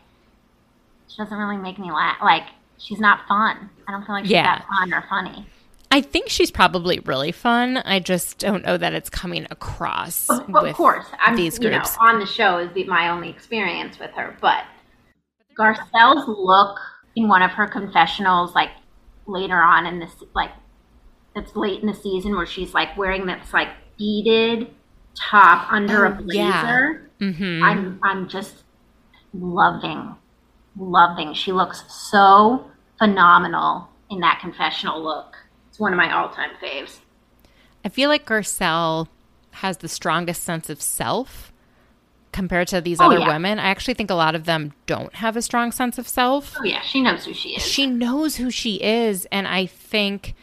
[1.08, 2.16] she doesn't really make me laugh.
[2.22, 2.44] Like
[2.78, 3.70] she's not fun.
[3.86, 4.44] I don't feel like she's Yeah.
[4.58, 5.46] that fun or funny.
[5.90, 7.78] I think she's probably really fun.
[7.78, 11.70] I just don't know that it's coming across Of, with of course, I'm these you
[11.70, 14.64] know on the show is the, my only experience with her, but
[15.58, 16.78] Garcelle's look
[17.16, 18.70] in one of her confessionals, like
[19.26, 20.50] later on in this, like
[21.34, 23.68] it's late in the season where she's like wearing this like
[23.98, 24.68] beaded
[25.14, 26.62] top under a Oh, yeah.
[26.62, 27.10] blazer.
[27.20, 27.62] Mhm.
[27.62, 28.62] I'm I'm just
[29.34, 30.14] loving,
[30.78, 31.34] loving.
[31.34, 35.36] She looks so phenomenal in that confessional look.
[35.68, 36.98] It's one of my all-time faves.
[37.84, 39.08] I feel like Garcelle
[39.52, 41.52] has the strongest sense of self
[42.32, 43.28] compared to these Oh, other yeah.
[43.28, 43.58] women.
[43.58, 46.54] I actually think a lot of them don't have a strong sense of self.
[46.60, 47.62] Oh yeah, she knows who she is.
[47.66, 50.34] She knows who she is, and I think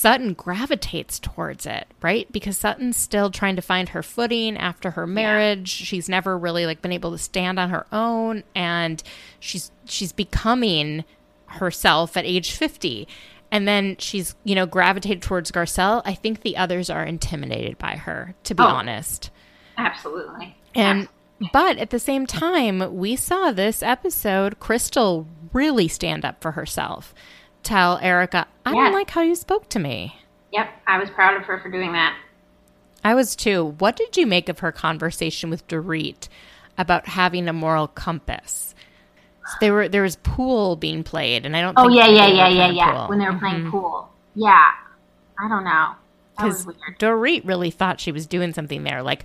[0.00, 2.30] Sutton gravitates towards it, right?
[2.32, 5.68] Because Sutton's still trying to find her footing after her marriage.
[5.68, 9.02] She's never really like been able to stand on her own and
[9.38, 11.04] she's she's becoming
[11.46, 13.06] herself at age 50.
[13.52, 16.02] And then she's, you know, gravitated towards Garcelle.
[16.04, 18.66] I think the others are intimidated by her, to be Oh.
[18.66, 19.30] honest.
[19.76, 20.56] Absolutely.
[20.74, 21.08] And
[21.52, 27.14] but at the same time, we saw this episode Crystal really stand up for herself.
[27.62, 30.16] Tell Erica, I don't like how you spoke to me.
[30.52, 32.16] Yep, I was proud of her for doing that.
[33.04, 33.76] I was too.
[33.78, 36.28] What did you make of her conversation with Dorit
[36.76, 38.74] about having a moral compass?
[39.46, 41.78] So they were there was pool being played, and I don't.
[41.78, 42.92] Oh yeah, yeah, yeah, yeah, yeah.
[42.92, 43.08] pool.
[43.08, 43.70] When they were playing mm-hmm.
[43.70, 44.10] pool.
[44.34, 44.70] Yeah.
[45.38, 45.92] I don't know.
[46.36, 46.66] Because.
[46.98, 49.02] Dorit really thought she was doing something there.
[49.02, 49.24] Like,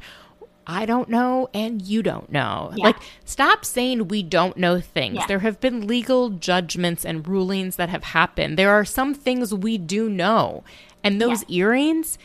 [0.67, 2.71] I don't know, and you don't know.
[2.75, 2.85] Yeah.
[2.85, 5.15] Like, stop saying we don't know things.
[5.15, 5.27] Yeah.
[5.27, 8.57] There have been legal judgments and rulings that have happened.
[8.57, 10.63] There are some things we do know,
[11.03, 12.17] and those earrings,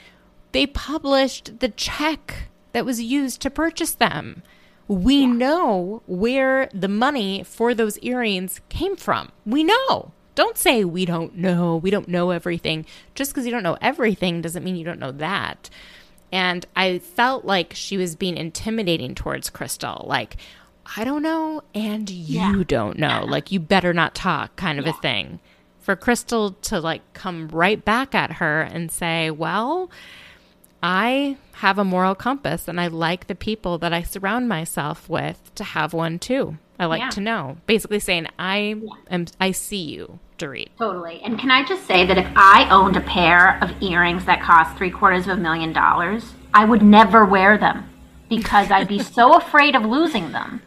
[0.53, 4.43] they published the check that was used to purchase them.
[4.89, 9.31] We know where the money for those earrings came from.
[9.47, 10.13] We know.
[10.35, 11.77] Don't say we don't know.
[11.77, 12.87] We don't know everything.
[13.15, 15.69] Just because you don't know everything doesn't mean you don't know that.
[16.33, 20.05] And I felt like she was being intimidating towards Crystal.
[20.09, 20.37] Like,
[20.97, 22.63] I don't know, and you Yeah.
[22.67, 23.25] don't know.
[23.27, 25.41] Like, you better not talk, kind of a thing.
[25.81, 29.91] For Crystal to like come right back at her and say, Well,
[30.83, 35.55] I have a moral compass and I like the people that I surround myself with
[35.57, 36.57] to have one too.
[36.79, 37.11] I like Yeah.
[37.11, 37.57] to know.
[37.67, 38.77] Basically saying I
[39.11, 40.19] am I see you,
[40.79, 41.21] Totally.
[41.23, 44.77] And can I just say that if I owned a pair of earrings that cost
[44.77, 47.89] three quarters of a million dollars, I would never wear them
[48.29, 50.63] because I'd be so afraid of losing them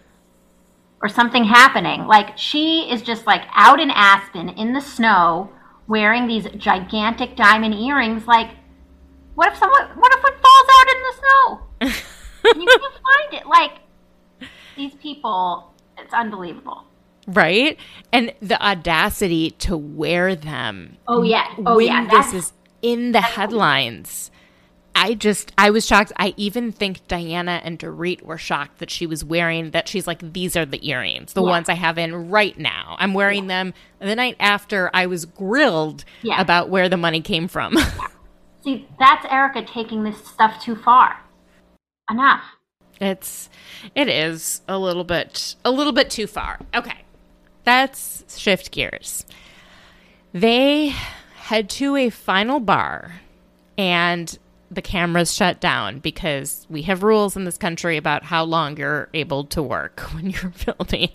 [1.02, 2.06] or something happening.
[2.08, 5.50] Like she is just like out in Aspen in the snow
[5.88, 8.26] wearing these gigantic diamond earrings.
[8.28, 8.52] Like,
[9.36, 11.60] what if someone, what if it falls out in the snow?
[12.46, 13.48] And you can't find it.
[13.48, 13.72] Like,
[14.76, 16.84] these people, it's unbelievable.
[17.28, 17.78] Right?
[18.12, 20.98] And the audacity to wear them.
[21.08, 21.48] Oh, yeah.
[21.66, 22.08] Oh, when yeah.
[22.10, 24.30] this is in the headlines.
[24.96, 26.12] I just, I was shocked.
[26.18, 29.88] I even think Diana and Dorit were shocked that she was wearing that.
[29.88, 31.50] She's like, these are the earrings, the Yeah.
[31.50, 32.96] ones I have in right now.
[33.00, 36.40] I'm wearing them the night after I was grilled Yeah.
[36.40, 37.76] about where the money came from.
[38.64, 41.20] See, that's Erica taking this stuff too far.
[42.12, 42.44] Enough.
[43.02, 43.50] It's
[43.96, 46.60] it is a little bit a little bit too far.
[46.76, 47.04] Okay.
[47.64, 49.26] That's shift gears.
[50.34, 50.94] They
[51.36, 53.22] head to a final bar
[53.78, 54.38] and
[54.72, 59.10] the cameras shut down because we have rules in this country about how long you're
[59.14, 61.12] able to work when you're filming.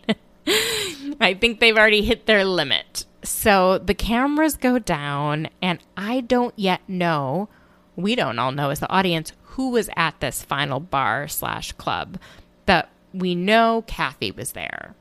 [1.20, 3.04] I think they've already hit their limit.
[3.22, 7.48] So the cameras go down, and I don't yet know,
[7.96, 12.18] we don't all know as the audience, who was at this final bar slash club.
[12.64, 14.94] But we know Kathy was there.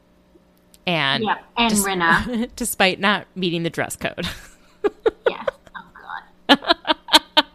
[0.88, 1.44] And Yep.
[1.58, 2.50] And des- Rinna.
[2.56, 4.28] despite not meeting the dress code.
[5.30, 5.46] Yes.
[5.76, 5.86] Oh
[6.48, 6.96] God.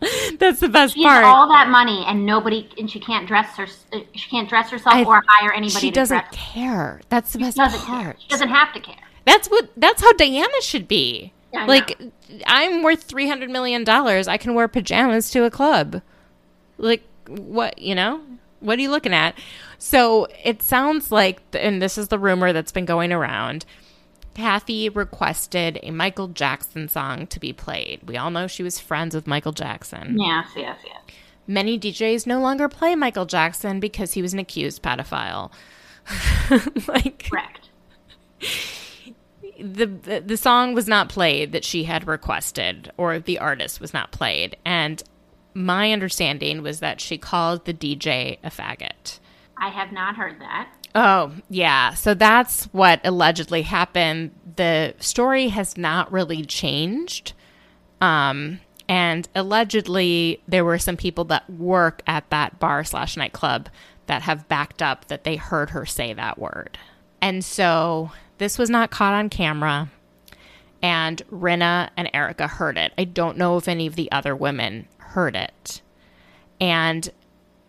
[0.39, 1.25] That's the best She has part.
[1.25, 3.67] all that money, and nobody, and she can't dress her.
[3.93, 5.79] Uh, she can't dress herself I- or hire anybody.
[5.81, 6.35] she doesn't dress.
[6.35, 7.01] care.
[7.09, 8.03] That's the best Doesn't part.
[8.05, 8.17] care.
[8.21, 8.97] She doesn't have to care.
[9.25, 9.71] That's what.
[9.77, 11.33] That's how Diana should be.
[11.57, 11.99] I like,
[12.47, 14.27] I'm worth three hundred million dollars.
[14.29, 16.03] I can wear pajamas to a club.
[16.79, 17.79] Like, what?
[17.79, 18.21] You know?
[18.61, 19.37] What are you looking at?
[19.85, 23.65] So it sounds like, and this is the rumor that's been going around.
[24.33, 27.99] Kathy requested a Michael Jackson song to be played.
[28.07, 30.21] We all know she was friends with Michael Jackson.
[30.21, 30.47] Yes.
[30.55, 30.79] Yes.
[30.87, 31.01] Yes.
[31.49, 35.51] Many DJs no longer play Michael Jackson because he was an accused pedophile.
[36.87, 37.71] like Correct.
[39.59, 43.93] the, the the song was not played that she had requested or the artist was
[43.93, 45.03] not played and
[45.55, 49.19] my understanding was that she called the DJ a faggot.
[49.57, 50.71] I have not heard that.
[50.95, 51.95] Oh, yeah.
[51.95, 54.33] So that's what allegedly happened.
[54.57, 57.33] The story has not really changed.
[58.01, 63.69] Um, and allegedly, there were some people that work at that bar slash nightclub
[64.07, 66.77] that have backed up that they heard her say that word.
[67.23, 69.91] And so this was not caught on camera.
[70.83, 72.93] And Rinna and Erica heard it.
[72.99, 75.81] I don't know if any of the other women heard it.
[76.61, 77.09] And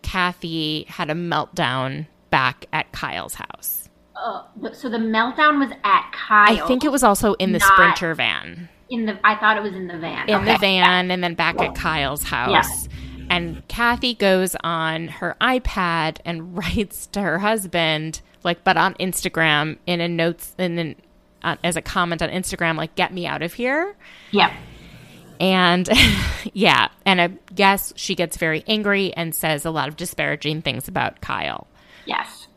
[0.04, 3.88] Kathy had a meltdown back at Kyle's house.
[4.14, 4.42] Uh,
[4.72, 6.62] so the meltdown was at Kyle.
[6.64, 8.68] I think it was also in the Not- Sprinter van.
[8.90, 9.18] in the.
[9.24, 10.28] I thought it was in the van.
[10.28, 10.60] In the Okay.
[10.78, 12.88] van and then back at Kyle's house.
[13.30, 19.78] And Kathy goes on her iPad and writes to her husband, like, but on Instagram
[19.86, 20.96] in a notes in an,
[21.42, 23.96] uh, as a comment on Instagram, like, get me out of here.
[24.30, 24.52] Yep.
[25.44, 25.88] And
[26.54, 30.88] yeah, and I guess she gets very angry and says a lot of disparaging things
[30.88, 31.66] about Kyle.
[32.06, 32.48] Yes.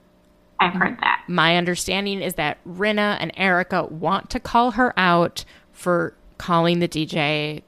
[0.59, 1.23] I've heard that.
[1.27, 6.87] My understanding is that Rinna and Erica want to call her out for calling the
[6.87, 7.61] DJ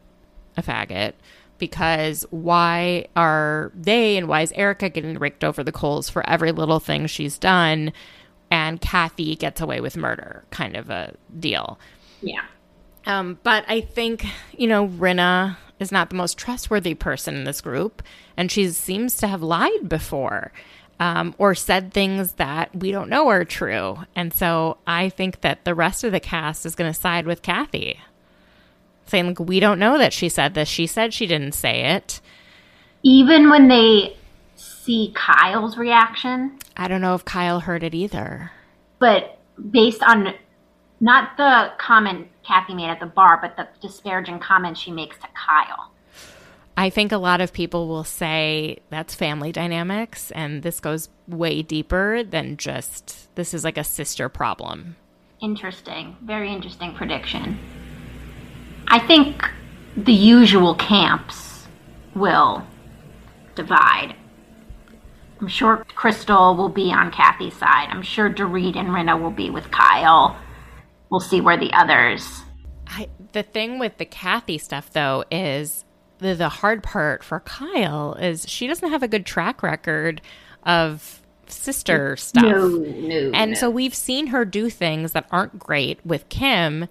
[0.55, 1.13] a faggot
[1.57, 6.51] because why are they and why is Erica getting raked over the coals for every
[6.51, 7.91] little thing she's done
[8.49, 11.77] and Kathy gets away with murder kind of a deal.
[12.21, 12.45] Yeah.
[13.09, 17.59] Um, but I think, you know, Rinna is not the most trustworthy person in this
[17.59, 18.03] group,
[18.37, 20.51] and she seems to have lied before
[20.99, 23.97] um, or said things that we don't know are true.
[24.15, 27.41] And so I think that the rest of the cast is going to side with
[27.41, 27.99] Kathy,
[29.07, 30.69] saying, like, we don't know that she said this.
[30.69, 32.21] She said she didn't say it.
[33.01, 34.17] Even when they
[34.55, 38.51] see Kyle's reaction, I don't know if Kyle heard it either.
[38.99, 39.39] but
[39.71, 40.33] based on
[41.01, 45.27] not the comment Kathy made at the bar, but the disparaging comment she makes to
[45.35, 45.91] Kyle.
[46.75, 51.61] I think a lot of people will say that's family dynamics, and this goes way
[51.61, 54.95] deeper than just this is like a sister problem.
[55.41, 56.17] Interesting.
[56.21, 57.59] Very interesting prediction.
[58.87, 59.47] I think
[59.95, 61.67] the usual camps
[62.15, 62.65] will
[63.53, 64.15] divide.
[65.39, 67.89] I'm sure Crystal will be on Kathy's side.
[67.89, 70.35] I'm sure Dorit and Rinna will be with Kyle.
[71.09, 72.41] We'll see where the others.
[72.87, 75.85] I, the thing with the Kathy stuff, though, is
[76.19, 80.21] the, the hard part for Kyle is she doesn't have a good track record
[80.63, 82.43] of sister stuff.
[82.43, 83.31] No, no.
[83.33, 83.55] And no.
[83.55, 86.87] so we've seen her do things that aren't great with Kim.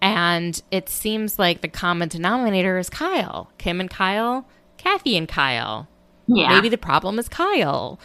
[0.00, 3.52] And it seems like the common denominator is Kyle.
[3.58, 5.88] Kim and Kyle, Kathy and Kyle.
[6.26, 6.48] yeah.
[6.48, 8.00] Maybe the problem is Kyle.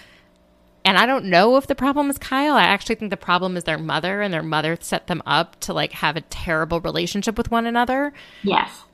[0.87, 2.55] And I don't know if the problem is Kyle.
[2.55, 5.73] I actually think the problem is their mother, and their mother set them up to
[5.73, 8.13] like have a terrible relationship with one another.
[8.41, 8.85] Yes.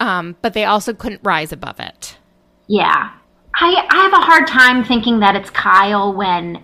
[0.00, 2.18] Um, but they also couldn't rise above it.
[2.68, 3.14] Yeah.
[3.58, 6.62] I, I have a hard time thinking that it's Kyle when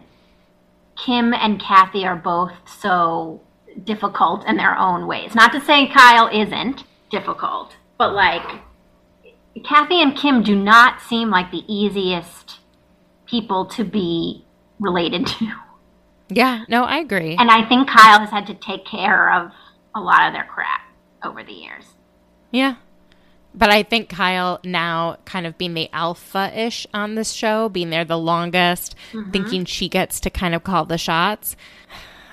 [1.02, 3.40] Kim and Kathy are both so
[3.82, 5.34] difficult in their own ways.
[5.34, 8.60] Not to say Kyle isn't difficult, but like
[9.64, 12.58] Kathy and Kim do not seem like the easiest
[13.24, 14.44] people to be
[14.80, 15.52] related to.
[16.28, 17.36] Yeah, no, I agree.
[17.38, 19.52] And I think Kyle has had to take care of
[19.94, 20.82] a lot of their crap
[21.24, 21.84] over the years.
[22.50, 22.76] Yeah.
[23.52, 27.90] But I think Kyle now kind of being the alpha ish on this show, being
[27.90, 29.32] there the longest, mm-hmm.
[29.32, 31.56] thinking she gets to kind of call the shots.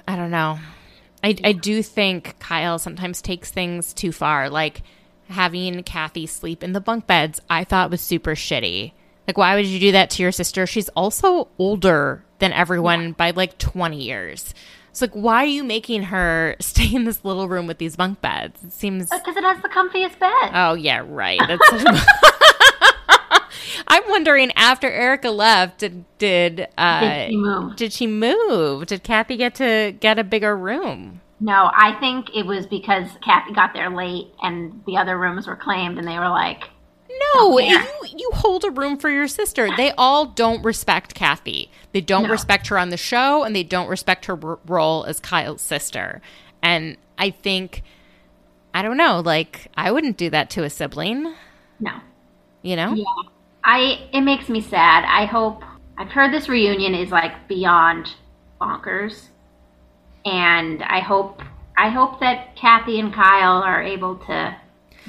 [0.08, 0.60] I don't know.
[1.24, 4.50] I, I do think Kyle sometimes takes things too far.
[4.50, 4.84] Like
[5.30, 8.92] having Kathy sleep in the bunk beds, I thought was super shitty.
[9.28, 10.66] Like, why would you do that to your sister?
[10.66, 14.54] She's also older than everyone by like 20 years.
[14.90, 18.22] It's like, why are you making her stay in this little room with these bunk
[18.22, 18.64] beds?
[18.64, 19.10] It seems.
[19.10, 20.52] Because it has the comfiest bed.
[20.54, 21.40] Oh yeah, right.
[21.48, 22.06] That's such a-
[23.90, 27.76] I'm wondering after Erika left, did did uh, Did she move?
[27.76, 28.86] Did she move?
[28.88, 31.22] Did Kathy get to get a bigger room?
[31.40, 35.56] No, I think it was because Kathy got there late and the other rooms were
[35.56, 36.64] claimed, and they were like,
[37.20, 37.84] No, oh, yeah.
[38.04, 39.70] you you hold a room for your sister.
[39.76, 41.70] They all don't respect Kathy.
[41.94, 42.30] They don't No.
[42.30, 46.22] respect her on the show, and they don't respect her r- role as Kyle's sister.
[46.62, 47.84] And I think,
[48.74, 51.34] I don't know, like I wouldn't do that to a sibling.
[51.80, 51.92] no.
[52.62, 52.94] You know?
[52.94, 53.04] Yeah.
[53.64, 55.06] I it makes me sad.
[55.08, 55.64] I hope
[55.98, 58.10] I've heard this reunion is like beyond
[58.60, 59.28] bonkers.
[60.26, 61.42] And I hope
[61.78, 64.56] I hope that Kathy and Kyle are able to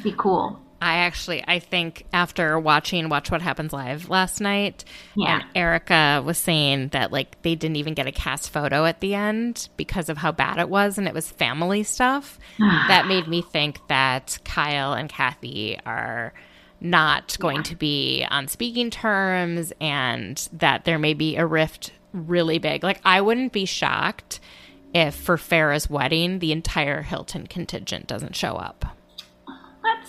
[0.02, 0.60] be cool.
[0.80, 4.84] I actually, I think after watching Watch What Happens Live last night,
[5.16, 5.36] Yeah.
[5.36, 9.14] and Erika was saying that like they didn't even get a cast photo at the
[9.14, 12.38] end because of how bad it was, and it was family stuff.
[12.58, 16.32] that made me think that Kyle and Kathy are
[16.80, 22.58] not going to be on speaking terms, and that there may be a rift really
[22.58, 22.84] big.
[22.84, 24.38] Like I wouldn't be shocked
[24.94, 28.96] if for Farrah's wedding the entire Hilton contingent doesn't show up.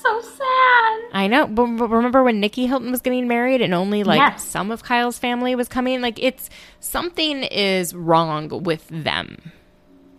[0.04, 1.00] That's so sad.
[1.14, 4.44] I know, but but remember when Nikki Hilton was getting married and only like Yes.
[4.44, 6.02] some of Kyle's family was coming?
[6.02, 9.52] Like it's something is wrong with them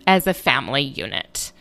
[0.07, 1.53] as a family unit.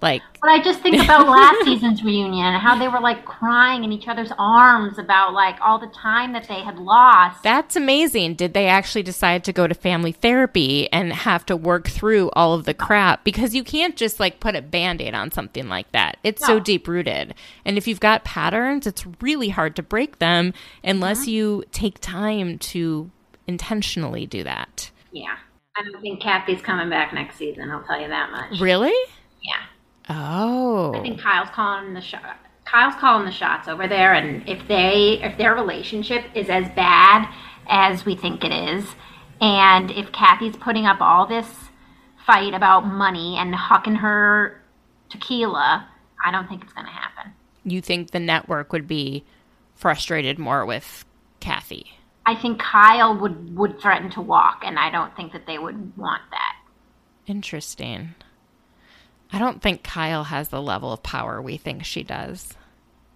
[0.00, 3.84] Like But I just think about last season's reunion and how they were like crying
[3.84, 7.42] in each other's arms about like all the time that they had lost.
[7.42, 8.34] that's amazing.
[8.34, 12.54] Did they actually decide to go to family therapy and have to work through all
[12.54, 13.24] of the crap?
[13.24, 16.18] Because you can't just like put a band-aid on something like that.
[16.22, 17.34] It's so deep rooted.
[17.64, 20.52] And if you've got patterns, it's really hard to break them
[20.84, 21.30] unless mm-hmm.
[21.30, 23.10] you take time to
[23.46, 24.90] intentionally do that.
[25.12, 25.36] yeah.
[25.76, 28.60] I don't think Kathy's coming back next season, I'll tell you that much.
[28.60, 28.94] Really?
[29.42, 29.62] Yeah.
[30.08, 30.94] Oh.
[30.94, 31.22] I think oh.
[31.22, 32.38] Kyle's calling the shot.
[32.64, 37.32] Kyle's calling the shots over there, and if they if their relationship is as bad
[37.68, 38.84] as we think it is,
[39.40, 41.48] and if Kathy's putting up all this
[42.26, 44.60] fight about money and hucking her
[45.10, 45.88] tequila,
[46.24, 47.32] I don't think it's going to happen.
[47.64, 49.24] you think the network would be
[49.76, 51.04] frustrated more with
[51.38, 51.92] Kathy?
[52.24, 55.96] I think Kyle would would threaten to walk, and I don't think that they would
[55.96, 56.56] want that.
[57.28, 58.14] Interesting.
[59.32, 62.54] I don't think Kyle has the level of power we think she does.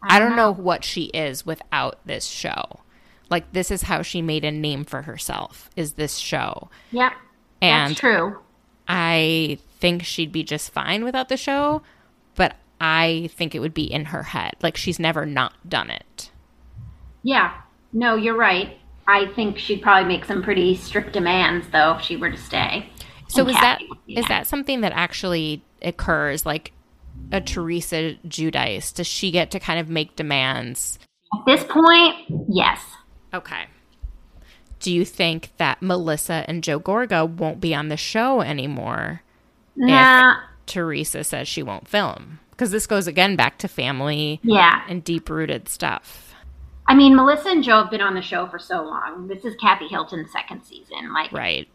[0.02, 2.80] I don't know what she is without this show.
[3.28, 5.70] Like this is how she made a name for herself.
[5.76, 6.68] Is this show?
[6.90, 7.12] Yep,
[7.60, 8.38] And that's true.
[8.88, 11.82] I think she'd be just fine without the show,
[12.34, 14.54] but I think it would be in her head.
[14.62, 16.30] Like she's never not done it.
[17.22, 17.54] Yeah,
[17.92, 18.78] no, you're right.
[19.06, 22.88] I think she'd probably make some pretty strict demands, though, if she were to stay.
[23.28, 26.72] So is that Kathy would be is that something that actually occurs like
[27.32, 28.94] a Teresa Giudice?
[28.94, 30.98] Does she get to kind of make demands?
[31.32, 32.16] At this point,
[32.48, 32.84] yes.
[33.32, 33.66] Okay.
[34.80, 39.22] Do you think that Melissa and Joe Gorga won't be on the show anymore
[39.76, 42.40] Nah, Teresa says she won't film?
[42.50, 44.82] Because this goes again back to family yeah.
[44.88, 46.34] and deep rooted stuff.
[46.86, 49.28] I mean, Melissa and Joe have been on the show for so long.
[49.28, 51.12] This is Kathy Hilton's second season.
[51.14, 51.68] Like, Right.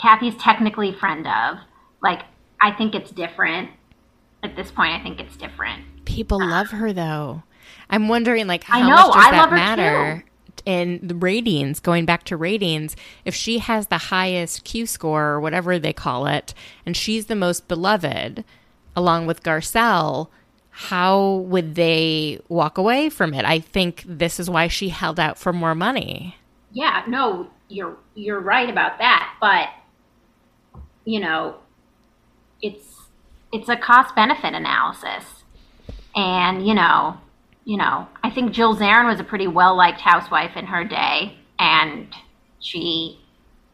[0.00, 1.58] Kathy's technically friend of.
[2.02, 2.22] Like,
[2.62, 3.70] I think it's different.
[4.42, 6.04] At this point, I think it's different.
[6.04, 7.42] People um, love her though.
[7.90, 10.24] I'm wondering like how I know, much does I that matter
[10.64, 15.40] in the ratings, going back to ratings, if she has the highest Q score or
[15.40, 16.54] whatever they call it,
[16.86, 18.44] and she's the most beloved,
[18.94, 20.28] along with Garcelle,
[20.70, 23.44] how would they walk away from it?
[23.44, 26.36] I think this is why she held out for more money.
[26.72, 29.68] Yeah, no, you're you're right about that, but
[31.04, 31.56] you know,
[32.62, 32.86] it's
[33.52, 35.24] it's a cost benefit analysis.
[36.14, 37.18] And, you know,
[37.64, 41.36] you know, I think Jill Zarin was a pretty well liked housewife in her day
[41.58, 42.08] and
[42.60, 43.20] she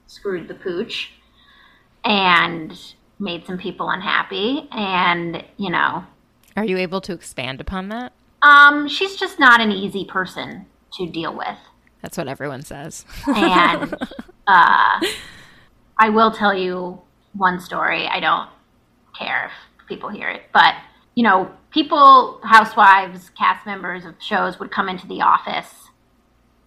[0.06, 1.10] screwed the pooch
[2.04, 2.78] and
[3.18, 6.04] made some people unhappy and, you know,
[6.56, 8.12] Are you able to expand upon that?
[8.42, 11.58] um she's just not an easy person to deal with.
[12.02, 13.04] That's what everyone says.
[13.26, 13.94] and
[14.46, 15.00] uh,
[15.98, 17.00] I will tell you
[17.34, 18.06] one story.
[18.06, 18.48] I don't
[19.18, 20.74] care if people hear it, but
[21.14, 25.88] you know, people, housewives, cast members of shows would come into the office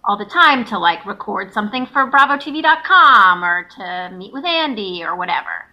[0.03, 5.15] all the time to like record something for BravoTV.com or to meet with Andy or
[5.15, 5.67] whatever.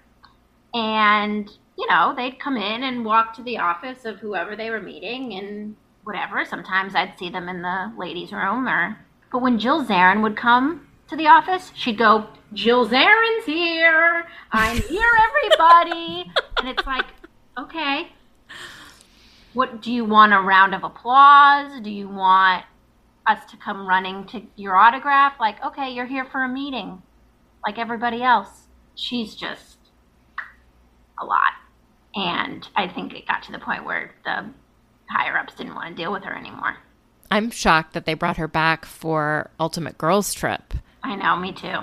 [0.75, 4.81] And you know, they'd come in and walk to the office of whoever they were
[4.81, 6.45] meeting and whatever.
[6.45, 8.99] Sometimes I'd see them in the ladies' room or
[9.31, 14.27] but when Jill Zarin would come to the office, she'd go, Jill Zarin's here.
[14.53, 16.31] I'm here, everybody.
[16.59, 17.07] and it's like,
[17.59, 18.09] okay.
[19.55, 21.81] What do you want a round of applause?
[21.81, 22.65] Do you want
[23.27, 25.35] us to come running to your autograph?
[25.41, 27.03] Like, okay, you're here for a meeting,
[27.67, 28.69] like everybody else.
[28.95, 29.79] She's just
[31.21, 31.53] a lot.
[32.15, 34.51] And I think it got to the point where the
[35.11, 36.77] higher ups didn't want to deal with her anymore.
[37.31, 40.75] I'm shocked that they brought her back for Ultimate Girls Trip.
[41.03, 41.79] I know, me too.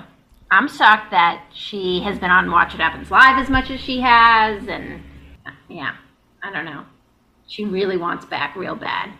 [0.50, 4.00] I'm shocked that she has been on Watch What Happens Live as much as she
[4.00, 5.02] has, and
[5.68, 5.96] yeah,
[6.42, 6.84] I don't know.
[7.48, 9.10] She really wants back real bad.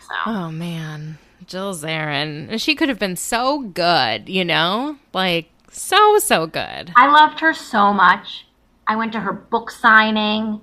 [0.00, 2.58] So Oh man, Jill Zarin.
[2.60, 4.98] She could have been so good, you know?
[5.12, 6.92] Like so so good.
[6.96, 8.46] I loved her so much.
[8.86, 10.60] I went to her book signing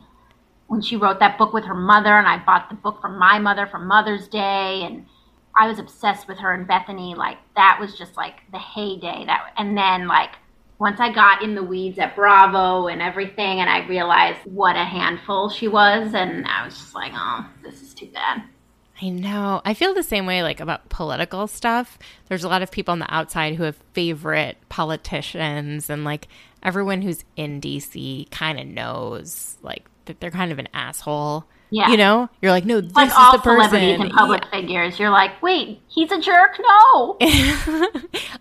[0.68, 3.40] when she wrote that book with her mother, and I bought the book from my
[3.40, 5.06] mother for Mother's Day, and
[5.60, 7.16] I was obsessed with her and Bethenny.
[7.16, 9.26] Like that was just like the heyday.
[9.26, 10.32] That and then like
[10.80, 14.86] once I got in the weeds at Bravo and everything, and I realized what a
[14.86, 18.44] handful she was, and I was just like, oh, this is too bad.
[19.02, 19.62] I know.
[19.66, 22.00] I feel the same way like about political stuff.
[22.28, 26.28] There's a lot of people on the outside who have favorite politicians and like
[26.64, 31.46] everyone who's in DC kind of knows like that they're kind of an asshole.
[31.72, 31.90] Yeah.
[31.90, 32.30] You know?
[32.42, 35.42] You're like, "No, this Like is all the person." celebrities and public figures, you're like,
[35.42, 36.60] wait, he's a jerk?
[36.60, 37.18] No.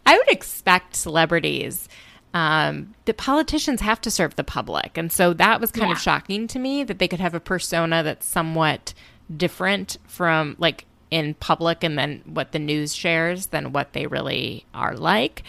[0.06, 1.88] I would expect celebrities.
[2.34, 4.96] Um, the politicians have to serve the public.
[4.96, 8.02] And so that was kind of shocking to me that they could have a persona
[8.02, 8.92] that's somewhat
[9.34, 14.66] different from like in public and then what the news shares than what they really
[14.74, 15.42] are like.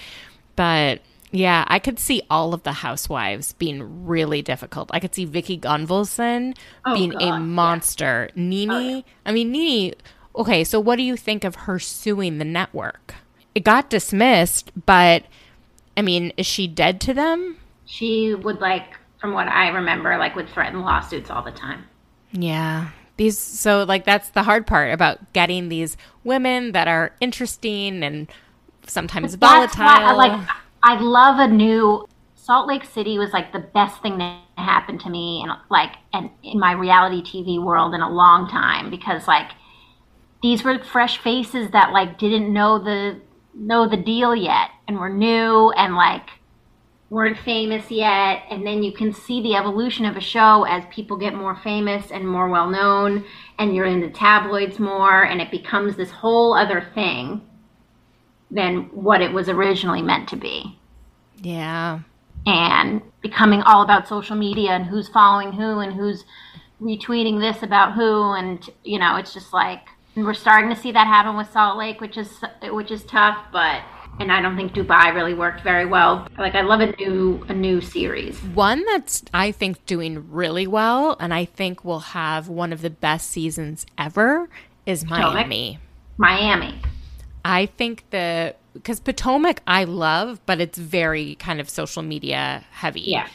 [0.56, 1.02] But
[1.32, 4.90] yeah, I could see all of the housewives being really difficult.
[4.94, 7.38] I could see Vicki Gunvalson Oh, being God, a yeah.
[7.40, 8.30] monster.
[8.36, 9.94] Nene, oh, I mean, Nini.
[10.36, 13.16] okay, so what do you think of her suing the network?
[13.56, 15.24] It got dismissed, but
[15.98, 17.58] I mean, is she dead to them?
[17.86, 18.86] She would like,
[19.20, 21.86] from what I remember, like would threaten lawsuits all the time.
[22.32, 22.90] Yeah.
[23.18, 28.28] These so like that's the hard part about getting these women that are interesting and
[28.88, 29.84] sometimes volatile.
[29.84, 30.48] I like.
[30.84, 32.06] I love a new.
[32.36, 36.30] Salt Lake City was like the best thing that happened to me, and like, and
[36.42, 39.52] in my reality TV world in a long time because like
[40.42, 43.20] these were fresh faces that like didn't know the
[43.54, 46.30] know the deal yet and were new and like
[47.10, 51.18] weren't famous yet and then you can see the evolution of a show as people
[51.18, 53.26] get more famous and more well known
[53.58, 57.42] and you're in the tabloids more and it becomes this whole other thing
[58.52, 60.78] than what it was originally meant to be.
[61.42, 62.00] Yeah.
[62.46, 66.26] and becoming all about social media and who's following who and who's
[66.82, 68.34] retweeting this about who.
[68.34, 72.02] And you know it's just like we're starting to see that happen with Salt Lake
[72.02, 73.84] which is which is tough but
[74.20, 76.28] and I don't think Dubai really worked very well.
[76.38, 78.38] Like I love a new a new series.
[78.40, 82.90] One that's, I think, doing really well, and I think will have one of the
[82.90, 84.50] best seasons ever,
[84.86, 85.80] is Miami.
[86.18, 86.82] Miami
[87.46, 93.02] I think the, because Potomac I love, but it's very kind of social media heavy.
[93.02, 93.28] yeah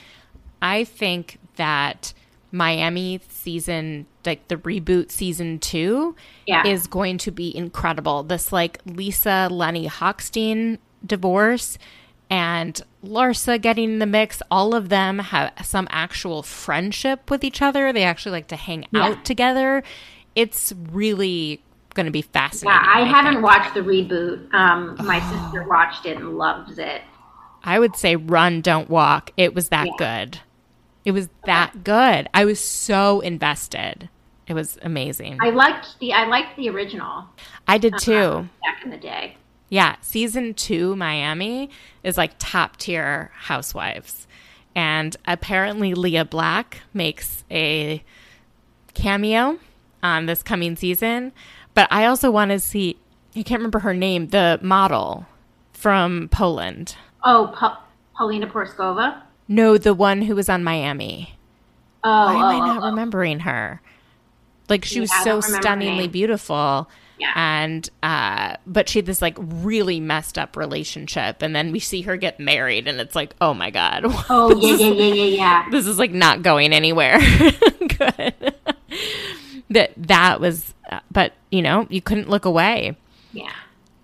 [0.63, 2.15] I think that
[2.53, 6.15] Miami season, like the reboot season two,
[6.47, 6.67] Yeah.
[6.67, 8.23] is going to be incredible.
[8.23, 11.77] This like Lisa Lenny Hochstein divorce
[12.31, 17.61] and Larsa getting in the mix, all of them have some actual friendship with each
[17.61, 17.93] other.
[17.93, 19.03] They actually like to hang Yeah.
[19.09, 19.83] out together.
[20.35, 21.61] It's really
[21.95, 22.69] going to be fascinating.
[22.81, 23.45] yeah I haven't think.
[23.45, 27.03] watched the reboot um my sister watched it and loves it
[27.67, 29.31] I would say run, don't walk.
[29.39, 29.93] It was that Yeah.
[30.27, 30.41] good.
[31.07, 32.29] It was that good.
[32.35, 34.11] I was so invested.
[34.47, 35.39] It was amazing.
[35.41, 37.25] I liked the I liked the original
[37.67, 38.49] I did too.
[38.63, 39.37] back in the day
[39.71, 41.71] Yeah, season two, Miami,
[42.03, 44.27] is like top tier housewives.
[44.77, 48.03] And apparently, Lea Black makes a
[48.95, 49.59] cameo
[50.03, 51.33] on this coming season.
[51.75, 52.97] But I also want to see,
[53.37, 55.27] I can't remember her name, the model
[55.73, 56.97] from Poland.
[57.25, 57.83] oh Pa-
[58.17, 61.37] Paulina Porizkova No, the one who was on Miami.
[62.05, 63.81] oh Why am I oh, not oh, remembering her?
[64.69, 66.89] Like she was Yeah, I so don't remember her stunningly beautiful.
[67.19, 67.33] Yeah.
[67.37, 72.03] And uh but she had this like really messed up relationship and then we see
[72.03, 74.03] her get married and it's like, "Oh my god.
[74.31, 77.19] oh yeah yeah yeah yeah yeah this is like not going anywhere."
[77.99, 78.55] Good.
[79.75, 82.97] That that was uh, but, you know, you couldn't look away.
[83.33, 83.53] yeah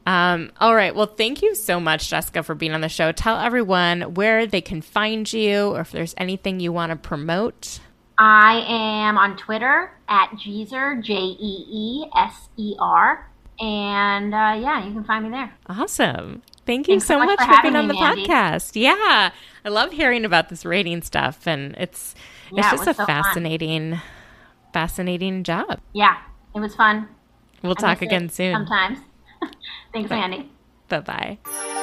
[0.06, 0.94] Um, all right.
[0.94, 3.12] Well, thank you so much, Jessica, for being on the show.
[3.12, 7.80] Tell everyone where they can find you or if there's anything you want to promote.
[8.18, 13.28] I am on Twitter at Jeezer, J E E S E R.
[13.60, 15.52] And uh, yeah, you can find me there.
[15.68, 16.42] Awesome.
[16.66, 18.72] Thank you Thanks so much much for for being on the me, podcast.
[18.74, 19.30] Yeah.
[19.64, 22.14] I love hearing about this rating stuff and it's
[22.50, 24.02] Yeah, it's just was a so fun.
[24.72, 25.80] Fascinating job.
[25.92, 26.18] Yeah,
[26.54, 27.08] it was fun.
[27.62, 28.54] We'll I talk again soon.
[28.54, 28.98] Sometimes.
[29.92, 30.50] Thanks, Mandy.
[30.88, 31.79] Bye-bye.